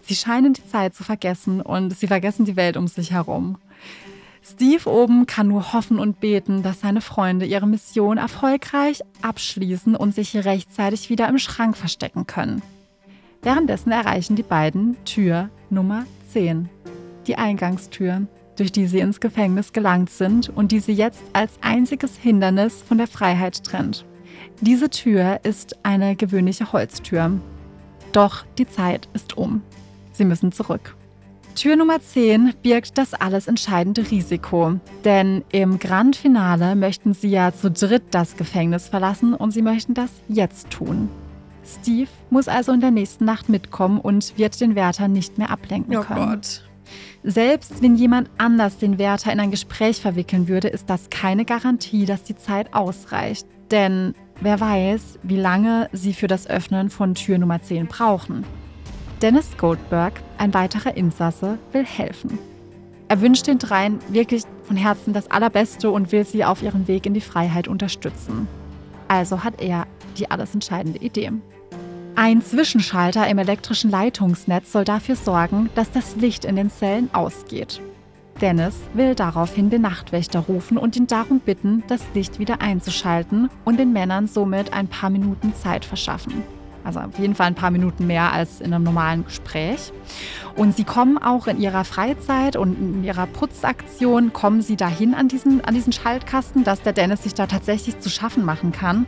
[0.00, 3.58] Sie scheinen die Zeit zu vergessen und sie vergessen die Welt um sich herum.
[4.48, 10.14] Steve oben kann nur hoffen und beten, dass seine Freunde ihre Mission erfolgreich abschließen und
[10.14, 12.62] sich rechtzeitig wieder im Schrank verstecken können.
[13.42, 16.68] Währenddessen erreichen die beiden Tür Nummer 10,
[17.26, 22.16] die Eingangstür, durch die sie ins Gefängnis gelangt sind und die sie jetzt als einziges
[22.16, 24.04] Hindernis von der Freiheit trennt.
[24.60, 27.32] Diese Tür ist eine gewöhnliche Holztür.
[28.12, 29.62] Doch die Zeit ist um.
[30.12, 30.94] Sie müssen zurück.
[31.56, 34.78] Tür Nummer 10 birgt das alles entscheidende Risiko.
[35.06, 39.94] Denn im Grand Finale möchten sie ja zu dritt das Gefängnis verlassen und sie möchten
[39.94, 41.08] das jetzt tun.
[41.64, 45.96] Steve muss also in der nächsten Nacht mitkommen und wird den Wärter nicht mehr ablenken
[45.96, 46.28] Oh können.
[46.28, 46.62] Gott.
[47.22, 52.04] Selbst wenn jemand anders den Wärter in ein Gespräch verwickeln würde, ist das keine Garantie,
[52.04, 53.46] dass die Zeit ausreicht.
[53.70, 58.44] Denn wer weiß, wie lange sie für das Öffnen von Tür Nummer 10 brauchen.
[59.22, 62.38] Dennis Goldberg, ein weiterer Insasse, will helfen.
[63.08, 67.06] Er wünscht den dreien wirklich von Herzen das Allerbeste und will sie auf ihrem Weg
[67.06, 68.46] in die Freiheit unterstützen.
[69.08, 69.86] Also hat er
[70.18, 71.32] die alles entscheidende Idee.
[72.14, 77.80] Ein Zwischenschalter im elektrischen Leitungsnetz soll dafür sorgen, dass das Licht in den Zellen ausgeht.
[78.40, 83.78] Dennis will daraufhin den Nachtwächter rufen und ihn darum bitten, das Licht wieder einzuschalten und
[83.78, 86.42] den Männern somit ein paar Minuten Zeit verschaffen.
[86.86, 89.92] Also auf jeden Fall ein paar Minuten mehr als in einem normalen Gespräch.
[90.54, 95.26] Und sie kommen auch in ihrer Freizeit und in ihrer Putzaktion, kommen sie dahin an
[95.26, 99.06] diesen, an diesen Schaltkasten, dass der Dennis sich da tatsächlich zu schaffen machen kann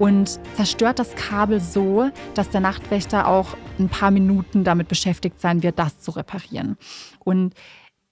[0.00, 5.62] und zerstört das Kabel so, dass der Nachtwächter auch ein paar Minuten damit beschäftigt sein
[5.62, 6.76] wird, das zu reparieren.
[7.20, 7.54] Und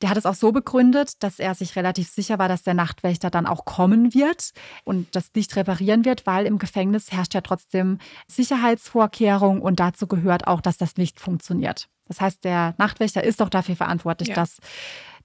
[0.03, 3.30] der hat es auch so begründet, dass er sich relativ sicher war, dass der Nachtwächter
[3.30, 4.53] dann auch kommen wird
[4.84, 10.46] und das Licht reparieren wird, weil im Gefängnis herrscht ja trotzdem Sicherheitsvorkehrungen und dazu gehört
[10.46, 11.88] auch, dass das Licht funktioniert.
[12.07, 14.34] Das heißt, der Nachtwächter ist auch dafür verantwortlich, Ja.
[14.36, 14.59] dass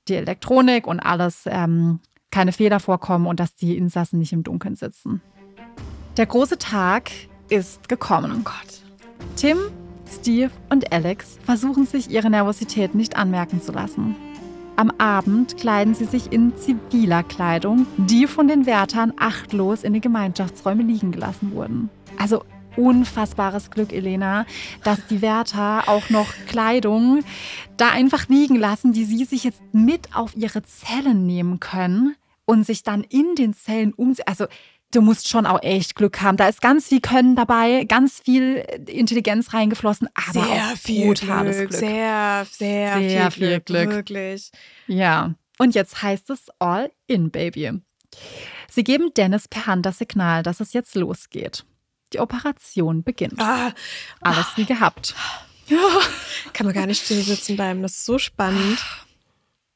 [0.07, 1.99] die Elektronik und alles ähm,
[2.32, 5.21] keine Fehler vorkommen und dass die Insassen nicht im Dunkeln sitzen.
[6.17, 7.11] Der große Tag
[7.49, 8.38] ist gekommen.
[8.39, 8.82] Oh Gott.
[9.36, 9.57] Tim,
[10.11, 14.15] Steve und Alex versuchen sich ihre Nervosität nicht anmerken zu lassen.
[14.76, 20.01] Am Abend kleiden sie sich in ziviler Kleidung, die von den Wärtern achtlos in den
[20.01, 21.91] Gemeinschaftsräumen liegen gelassen wurden.
[22.17, 22.43] Also
[22.76, 24.47] unfassbares Glück, Elena,
[24.84, 27.24] dass die Wärter auch noch Kleidung
[27.78, 32.15] da einfach liegen lassen, die sie sich jetzt mit auf ihre Zellen nehmen können
[32.45, 34.26] und sich dann in den Zellen umziehen.
[34.28, 34.47] Also
[34.93, 36.37] du musst schon auch echt Glück haben.
[36.37, 41.57] Da ist ganz viel Können dabei, ganz viel Intelligenz reingeflossen, aber sehr auch viel brutales
[41.57, 41.79] Glück, Glück.
[41.79, 43.65] Sehr, sehr, Sehr viel, viel Glück.
[43.65, 43.89] Glück.
[43.89, 44.51] Wirklich.
[44.87, 47.71] Ja, und jetzt heißt es All in, Baby.
[48.69, 51.65] Sie geben Dennis per Hand das Signal, dass es jetzt losgeht.
[52.13, 53.39] Die Operation beginnt.
[53.39, 53.71] Ah,
[54.21, 55.15] Alles wie gehabt.
[56.53, 57.81] kann man gar nicht still sitzen bleiben.
[57.81, 58.79] Das ist so spannend.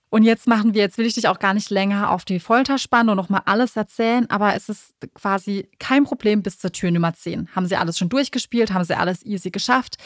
[0.10, 2.78] Und jetzt machen wir, jetzt will ich dich auch gar nicht länger auf die Folter
[2.78, 7.14] spannen und nochmal alles erzählen, aber es ist quasi kein Problem bis zur Tür Nummer
[7.14, 7.50] 10.
[7.56, 9.98] Haben sie alles schon durchgespielt, haben sie alles easy geschafft.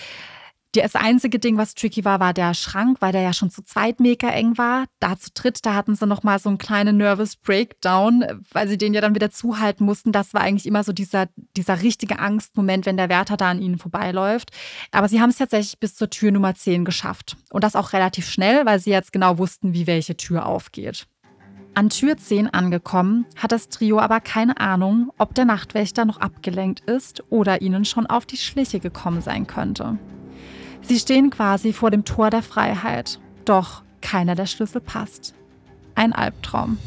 [0.74, 4.00] Das einzige Ding, was tricky war, war der Schrank, weil der ja schon zu zweit
[4.00, 4.86] mega eng war.
[5.02, 8.94] Da zu dritt, da hatten sie nochmal so einen kleinen Nervous Breakdown, weil sie den
[8.94, 10.14] ja dann wieder zuhalten mussten.
[10.14, 13.80] Das war eigentlich immer so dieser, dieser richtige Angstmoment, wenn der Wärter da an ihnen
[13.80, 14.52] vorbeiläuft.
[14.92, 17.36] Aber sie haben es tatsächlich bis zur Tür Nummer 10 geschafft.
[17.50, 21.06] Und das auch relativ schnell, weil sie jetzt genau wussten, wie welche Tür aufgeht.
[21.74, 26.80] An Tür 10 angekommen, hat das Trio aber keine Ahnung, ob der Nachtwächter noch abgelenkt
[26.82, 29.98] ist oder ihnen schon auf die Schliche gekommen sein könnte.
[30.82, 35.34] Sie stehen quasi vor dem Tor der Freiheit, doch keiner der Schlüssel passt.
[35.96, 36.78] Ein Albtraum.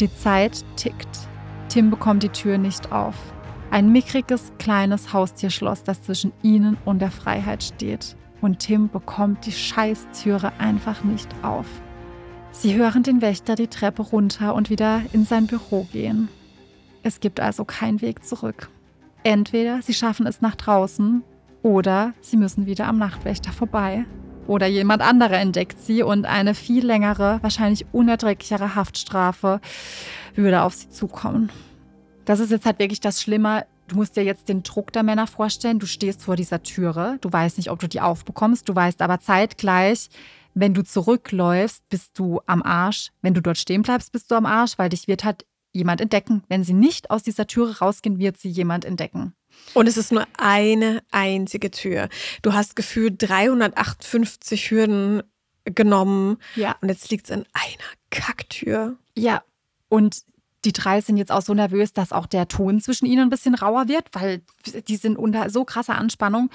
[0.00, 1.28] Die Zeit tickt.
[1.68, 3.14] Tim bekommt die Tür nicht auf.
[3.70, 8.16] Ein mickriges, kleines Haustierschloss, das zwischen ihnen und der Freiheit steht.
[8.40, 11.66] Und Tim bekommt die Scheißtüre einfach nicht auf.
[12.52, 16.28] Sie hören den Wächter die Treppe runter und wieder in sein Büro gehen.
[17.02, 18.70] Es gibt also keinen Weg zurück.
[19.24, 21.24] Entweder sie schaffen es nach draußen
[21.64, 24.04] oder sie müssen wieder am Nachtwächter vorbei.
[24.46, 29.60] Oder jemand anderer entdeckt sie und eine viel längere, wahrscheinlich unerträglichere Haftstrafe
[30.34, 31.50] würde auf sie zukommen.
[32.26, 33.64] Das ist jetzt halt wirklich das Schlimme.
[33.88, 35.78] Du musst dir jetzt den Druck der Männer vorstellen.
[35.78, 37.16] Du stehst vor dieser Türe.
[37.22, 38.68] Du weißt nicht, ob du die aufbekommst.
[38.68, 40.10] Du weißt aber zeitgleich,
[40.52, 43.10] wenn du zurückläufst, bist du am Arsch.
[43.22, 46.42] Wenn du dort stehen bleibst, bist du am Arsch, weil dich wird halt jemand entdecken.
[46.48, 49.34] Wenn sie nicht aus dieser Türe rausgehen, wird sie jemand entdecken.
[49.74, 52.08] Und es ist nur eine einzige Tür.
[52.42, 55.22] Du hast gefühlt 358 Hürden
[55.64, 56.76] genommen Ja.
[56.80, 58.96] und jetzt liegt es in einer Kacktür.
[59.16, 59.42] Ja,
[59.88, 60.22] und
[60.64, 63.54] die drei sind jetzt auch so nervös, dass auch der Ton zwischen ihnen ein bisschen
[63.54, 64.40] rauer wird, weil
[64.88, 66.50] die sind unter so krasser Anspannung.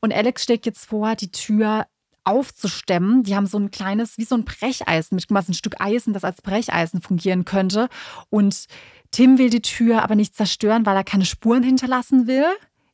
[0.00, 1.86] Und Alex schlägt jetzt vor, die Tür
[2.24, 3.22] aufzustemmen.
[3.22, 6.42] Die haben so ein kleines, wie so ein Brecheisen, mit ein Stück Eisen, das als
[6.42, 7.88] Brecheisen fungieren könnte.
[8.28, 8.66] Und
[9.10, 12.46] Tim will die Tür aber nicht zerstören, weil er keine Spuren hinterlassen will.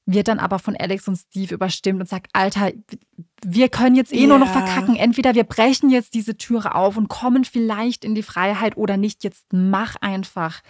[0.07, 2.71] Wird dann aber von Alex und Steve überstimmt und sagt, Alter,
[3.45, 4.97] wir können jetzt eh nur noch verkacken.
[4.97, 9.25] Entweder wir brechen jetzt diese Türe auf und kommen vielleicht in die Freiheit oder nicht.
[9.25, 10.63] Jetzt mach einfach.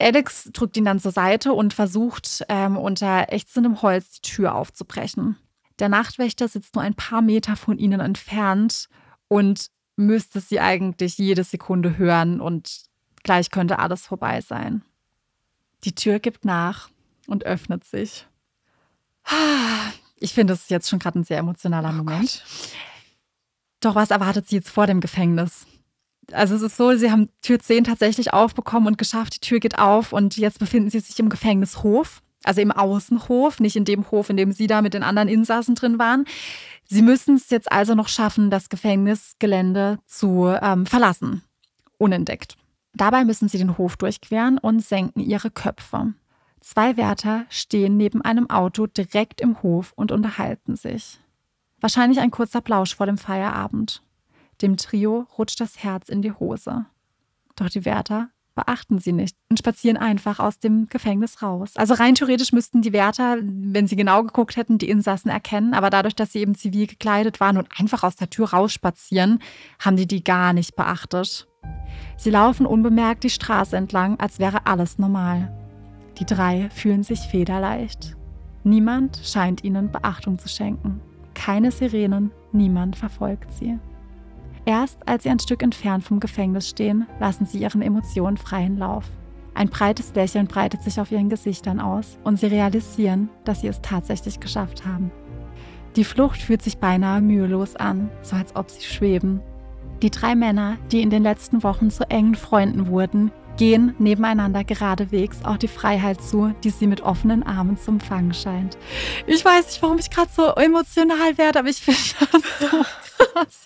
[0.00, 5.36] Alex drückt ihn dann zur Seite und versucht ähm, unter ächzendem Holz die Tür aufzubrechen.
[5.78, 8.88] Der Nachtwächter sitzt nur ein paar Meter von ihnen entfernt
[9.28, 12.84] und müsste sie eigentlich jede Sekunde hören und
[13.22, 14.82] gleich könnte alles vorbei sein.
[15.84, 16.90] Die Tür gibt nach
[17.26, 18.26] und öffnet sich.
[20.18, 22.42] Ich finde, das ist jetzt schon gerade ein sehr emotionaler oh Moment.
[22.44, 22.72] Gott.
[23.80, 25.66] Doch was erwartet sie jetzt vor dem Gefängnis?
[26.32, 29.78] Also es ist so, sie haben Tür 10 tatsächlich aufbekommen und geschafft, die Tür geht
[29.78, 34.30] auf und jetzt befinden sie sich im Gefängnishof, also im Außenhof, nicht in dem Hof,
[34.30, 36.24] in dem sie da mit den anderen Insassen drin waren.
[36.84, 41.42] Sie müssen es jetzt also noch schaffen, das Gefängnisgelände zu ähm, verlassen,
[41.98, 42.56] unentdeckt.
[42.94, 46.14] Dabei müssen sie den Hof durchqueren und senken ihre Köpfe.
[46.60, 51.20] Zwei Wärter stehen neben einem Auto direkt im Hof und unterhalten sich.
[51.80, 54.02] Wahrscheinlich ein kurzer Plausch vor dem Feierabend.
[54.62, 56.86] Dem Trio rutscht das Herz in die Hose.
[57.56, 61.72] Doch die Wärter beachten sie nicht und spazieren einfach aus dem Gefängnis raus.
[61.76, 65.90] Also rein theoretisch müssten die Wärter, wenn sie genau geguckt hätten, die Insassen erkennen, aber
[65.90, 69.40] dadurch, dass sie eben zivil gekleidet waren und einfach aus der Tür rausspazieren,
[69.78, 71.48] haben die die gar nicht beachtet.
[72.16, 75.52] Sie laufen unbemerkt die Straße entlang, als wäre alles normal.
[76.18, 78.16] Die drei fühlen sich federleicht.
[78.62, 81.00] Niemand scheint ihnen Beachtung zu schenken.
[81.34, 83.78] Keine Sirenen, niemand verfolgt sie.
[84.66, 89.04] Erst als sie ein Stück entfernt vom Gefängnis stehen, lassen sie ihren Emotionen freien Lauf.
[89.52, 93.80] Ein breites Lächeln breitet sich auf ihren Gesichtern aus und sie realisieren, dass sie es
[93.82, 95.12] tatsächlich geschafft haben.
[95.96, 99.40] Die Flucht fühlt sich beinahe mühelos an, so als ob sie schweben.
[100.02, 105.44] Die drei Männer, die in den letzten Wochen zu engen Freunden wurden, gehen nebeneinander geradewegs
[105.44, 108.76] auch die Freiheit zu, die sie mit offenen Armen zu empfangen scheint.
[109.26, 112.00] Ich weiß nicht, warum ich gerade so emotional werde, aber ich finde
[112.32, 112.66] das so
[113.24, 113.60] krass.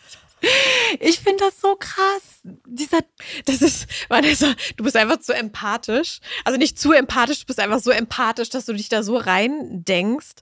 [1.00, 2.40] Ich finde das so krass.
[2.66, 3.00] Dieser,
[3.44, 6.20] das ist, Vanessa, du bist einfach zu empathisch.
[6.44, 9.84] Also nicht zu empathisch, du bist einfach so empathisch, dass du dich da so rein
[9.84, 10.36] denkst,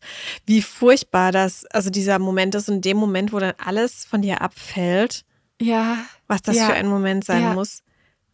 [0.47, 4.41] wie furchtbar das, also dieser Moment ist und dem Moment, wo dann alles von dir
[4.41, 5.25] abfällt.
[5.61, 5.99] Ja.
[6.27, 7.55] Was das ja, für ein Moment sein ja.
[7.55, 7.83] muss.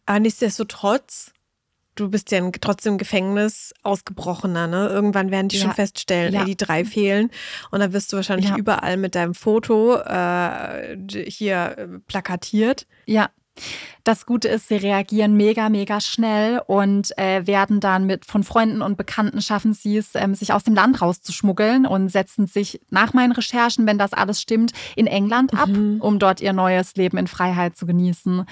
[0.05, 1.32] Aber nichtsdestotrotz
[1.95, 4.87] du bist ja trotzdem im Gefängnis ausgebrochener, ne?
[4.87, 5.63] Irgendwann werden die ja.
[5.63, 6.41] schon feststellen, ja.
[6.41, 7.29] ey, die drei fehlen.
[7.71, 8.57] Und dann wirst du wahrscheinlich ja.
[8.57, 12.87] überall mit deinem Foto äh, hier äh, plakatiert.
[13.05, 13.29] Ja.
[14.03, 18.81] Das Gute ist, sie reagieren mega, mega schnell und äh, werden dann mit von Freunden
[18.81, 23.13] und Bekannten schaffen sie es, ähm, sich aus dem Land rauszuschmuggeln und setzen sich nach
[23.13, 26.01] meinen Recherchen, wenn das alles stimmt, in England ab, mhm.
[26.01, 28.43] um dort ihr neues Leben in Freiheit zu genießen.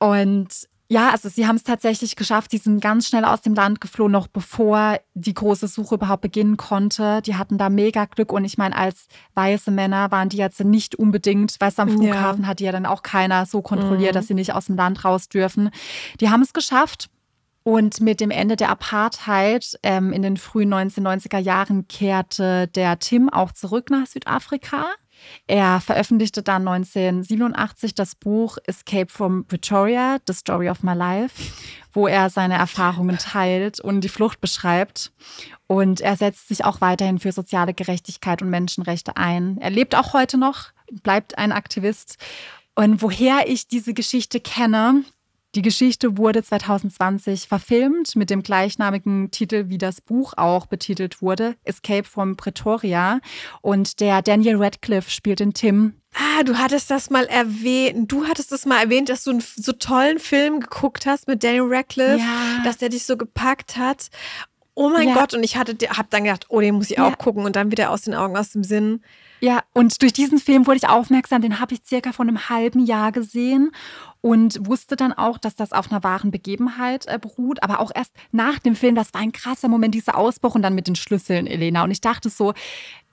[0.00, 0.48] Und
[0.88, 2.50] ja, also sie haben es tatsächlich geschafft.
[2.50, 6.58] Sie sind ganz schnell aus dem Land geflohen, noch bevor die große Suche überhaupt beginnen
[6.58, 7.22] konnte.
[7.22, 10.94] Die hatten da mega Glück und ich meine, als weiße Männer waren die jetzt nicht
[10.94, 12.48] unbedingt, weißt du, am Flughafen ja.
[12.48, 14.16] hat die ja dann auch keiner so kontrolliert, mhm.
[14.16, 15.70] dass sie nicht aus dem Land raus dürfen.
[16.20, 17.08] Die haben es geschafft.
[17.64, 23.28] Und mit dem Ende der Apartheid ähm, in den frühen 1990er Jahren kehrte der Tim
[23.28, 24.86] auch zurück nach Südafrika.
[25.46, 31.52] Er veröffentlichte dann 1987 das Buch Escape from Pretoria, The Story of My Life,
[31.92, 35.12] wo er seine Erfahrungen teilt und die Flucht beschreibt.
[35.66, 39.58] Und er setzt sich auch weiterhin für soziale Gerechtigkeit und Menschenrechte ein.
[39.58, 42.16] Er lebt auch heute noch, bleibt ein Aktivist.
[42.74, 45.04] Und woher ich diese Geschichte kenne,
[45.54, 51.56] die Geschichte wurde 2020 verfilmt mit dem gleichnamigen Titel, wie das Buch auch betitelt wurde,
[51.64, 53.20] Escape from Pretoria.
[53.60, 55.94] Und der Daniel Radcliffe spielt den Tim.
[56.14, 58.10] Ah, du hattest das mal erwähnt.
[58.12, 61.64] Du hattest das mal erwähnt, dass du einen so tollen Film geguckt hast mit Daniel
[61.66, 62.62] Radcliffe, ja.
[62.64, 64.08] dass der dich so gepackt hat.
[64.74, 65.14] Oh mein ja.
[65.14, 67.06] Gott, und ich hatte, hab dann gedacht, oh, den muss ich ja.
[67.06, 69.02] auch gucken und dann wieder aus den Augen, aus dem Sinn.
[69.40, 72.86] Ja, und durch diesen Film wurde ich aufmerksam, den habe ich circa vor einem halben
[72.86, 73.72] Jahr gesehen
[74.20, 77.62] und wusste dann auch, dass das auf einer wahren Begebenheit äh, beruht.
[77.62, 80.74] Aber auch erst nach dem Film, das war ein krasser Moment, dieser Ausbruch und dann
[80.74, 81.82] mit den Schlüsseln, Elena.
[81.84, 82.54] Und ich dachte so,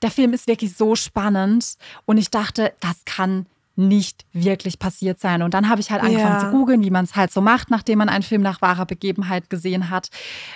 [0.01, 1.75] der Film ist wirklich so spannend.
[2.05, 3.47] Und ich dachte, das kann
[3.79, 5.41] nicht wirklich passiert sein.
[5.41, 6.39] Und dann habe ich halt angefangen ja.
[6.39, 9.49] zu googeln, wie man es halt so macht, nachdem man einen Film nach wahrer Begebenheit
[9.49, 10.09] gesehen hat.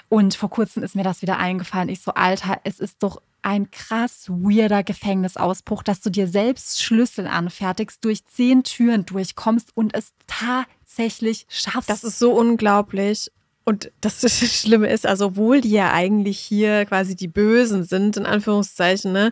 [0.09, 1.89] Und vor kurzem ist mir das wieder eingefallen.
[1.89, 7.27] Ich so, Alter, es ist doch ein krass weirder Gefängnisausbruch, dass du dir selbst Schlüssel
[7.27, 11.89] anfertigst, durch zehn Türen durchkommst und es tatsächlich schaffst.
[11.89, 13.31] Das ist so unglaublich.
[13.65, 18.25] Und das Schlimme ist, also obwohl die ja eigentlich hier quasi die Bösen sind, in
[18.25, 19.31] Anführungszeichen, ne,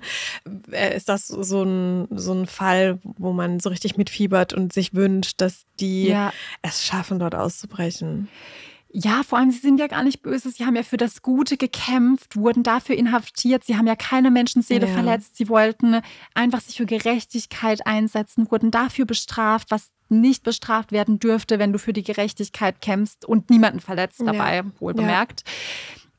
[0.71, 4.93] äh, ist das so ein, so ein Fall, wo man so richtig mitfiebert und sich
[4.93, 6.33] wünscht, dass die ja.
[6.61, 8.29] es schaffen, dort auszubrechen.
[8.93, 10.51] Ja, vor allem, sie sind ja gar nicht böse.
[10.51, 13.63] Sie haben ja für das Gute gekämpft, wurden dafür inhaftiert.
[13.63, 14.91] Sie haben ja keine Menschenseele Ja.
[14.93, 15.37] verletzt.
[15.37, 16.01] Sie wollten
[16.33, 21.79] einfach sich für Gerechtigkeit einsetzen, wurden dafür bestraft, was nicht bestraft werden dürfte, wenn du
[21.79, 24.25] für die Gerechtigkeit kämpfst und niemanden verletzt Ja.
[24.25, 25.45] dabei, wohl bemerkt.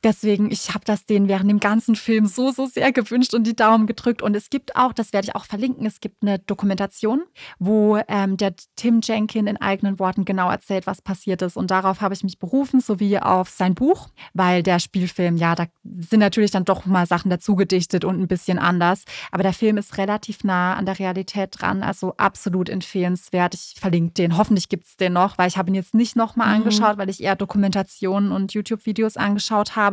[0.03, 3.55] Deswegen, ich habe das denen während dem ganzen Film so, so sehr gewünscht und die
[3.55, 4.21] Daumen gedrückt.
[4.21, 7.23] Und es gibt auch, das werde ich auch verlinken, es gibt eine Dokumentation,
[7.59, 11.55] wo ähm, der Tim Jenkin in eigenen Worten genau erzählt, was passiert ist.
[11.55, 15.65] Und darauf habe ich mich berufen, sowie auf sein Buch, weil der Spielfilm, ja, da
[15.99, 19.05] sind natürlich dann doch mal Sachen dazugedichtet und ein bisschen anders.
[19.31, 23.53] Aber der Film ist relativ nah an der Realität dran, also absolut empfehlenswert.
[23.55, 24.37] Ich verlinke den.
[24.37, 26.53] Hoffentlich gibt es den noch, weil ich habe ihn jetzt nicht nochmal Mhm.
[26.55, 29.92] angeschaut, weil ich eher Dokumentationen und YouTube-Videos angeschaut habe.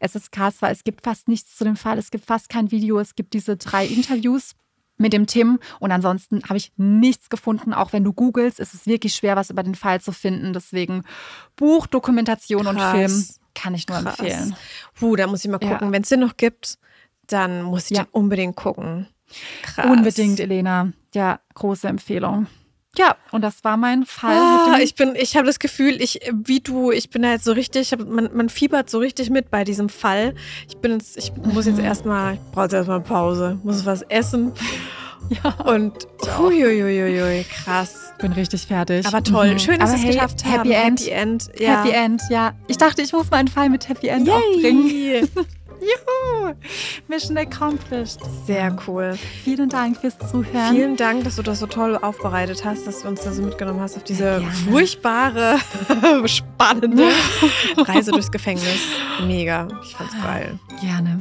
[0.00, 1.98] Es ist krass, weil es gibt fast nichts zu dem Fall.
[1.98, 2.98] Es gibt fast kein Video.
[2.98, 4.54] Es gibt diese drei Interviews
[4.96, 7.72] mit dem Tim und ansonsten habe ich nichts gefunden.
[7.72, 10.52] Auch wenn du googelst, ist es wirklich schwer, was über den Fall zu finden.
[10.52, 11.04] Deswegen
[11.56, 12.92] Buch, Dokumentation und Krass.
[12.96, 13.24] Film
[13.54, 14.18] kann ich nur Krass.
[14.18, 14.56] empfehlen.
[14.94, 15.70] Puh, da muss ich mal Ja.
[15.72, 15.92] gucken.
[15.92, 16.78] Wenn es den noch gibt,
[17.28, 18.04] dann muss ich Ja.
[18.04, 19.06] den unbedingt gucken.
[19.62, 19.86] Krass.
[19.86, 20.92] Unbedingt, Elena.
[21.14, 22.46] Ja, große Empfehlung.
[22.98, 24.36] Ja, und das war mein Fall.
[24.36, 27.52] Ah, ich bin, ich habe das Gefühl, ich, wie du, ich bin da jetzt so
[27.52, 30.34] richtig, ich hab, man, man fiebert so richtig mit bei diesem Fall.
[30.68, 34.52] Ich bin jetzt, ich muss jetzt erstmal, ich brauche jetzt erstmal Pause, muss was essen.
[35.44, 35.50] Ja.
[35.64, 35.92] Und
[36.40, 38.14] uiuiuiui, krass.
[38.18, 39.04] bin richtig fertig.
[39.06, 39.52] Aber toll.
[39.52, 39.58] Mhm.
[39.58, 40.70] Schön, dass wir es hey, geschafft haben.
[40.70, 41.00] Happy End.
[41.00, 41.50] Happy End.
[41.58, 41.82] Ja.
[41.82, 42.52] Happy End, ja.
[42.66, 45.28] Ich dachte, ich muss meinen Fall mit Happy End auch bringen.
[45.80, 46.54] Juhu!
[47.08, 48.20] Mission accomplished.
[48.46, 49.14] Sehr cool.
[49.44, 50.74] Vielen Dank fürs Zuhören.
[50.74, 53.80] Vielen Dank, dass du das so toll aufbereitet hast, dass du uns da so mitgenommen
[53.80, 54.46] hast auf diese Gerne.
[54.70, 55.58] furchtbare,
[56.26, 57.08] spannende
[57.76, 58.80] Reise durchs Gefängnis.
[59.26, 59.68] Mega.
[59.82, 60.58] Ich fand's geil.
[60.80, 61.20] Gerne.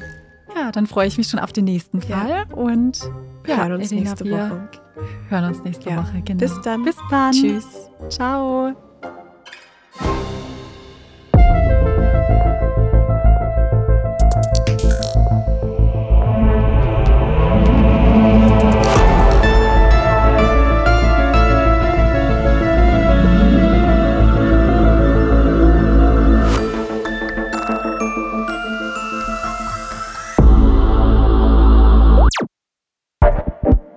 [0.55, 2.17] Ja, dann freue ich mich schon auf den nächsten Ja.
[2.17, 2.99] Fall und
[3.43, 4.69] Wir ja, hören uns Elena, nächste wir Woche.
[5.29, 5.97] Hören uns nächste Ja.
[5.97, 6.21] Woche.
[6.25, 6.39] Genau.
[6.39, 6.83] Bis dann.
[6.83, 7.31] Bis dann.
[7.31, 7.65] Tschüss.
[8.09, 8.73] Ciao.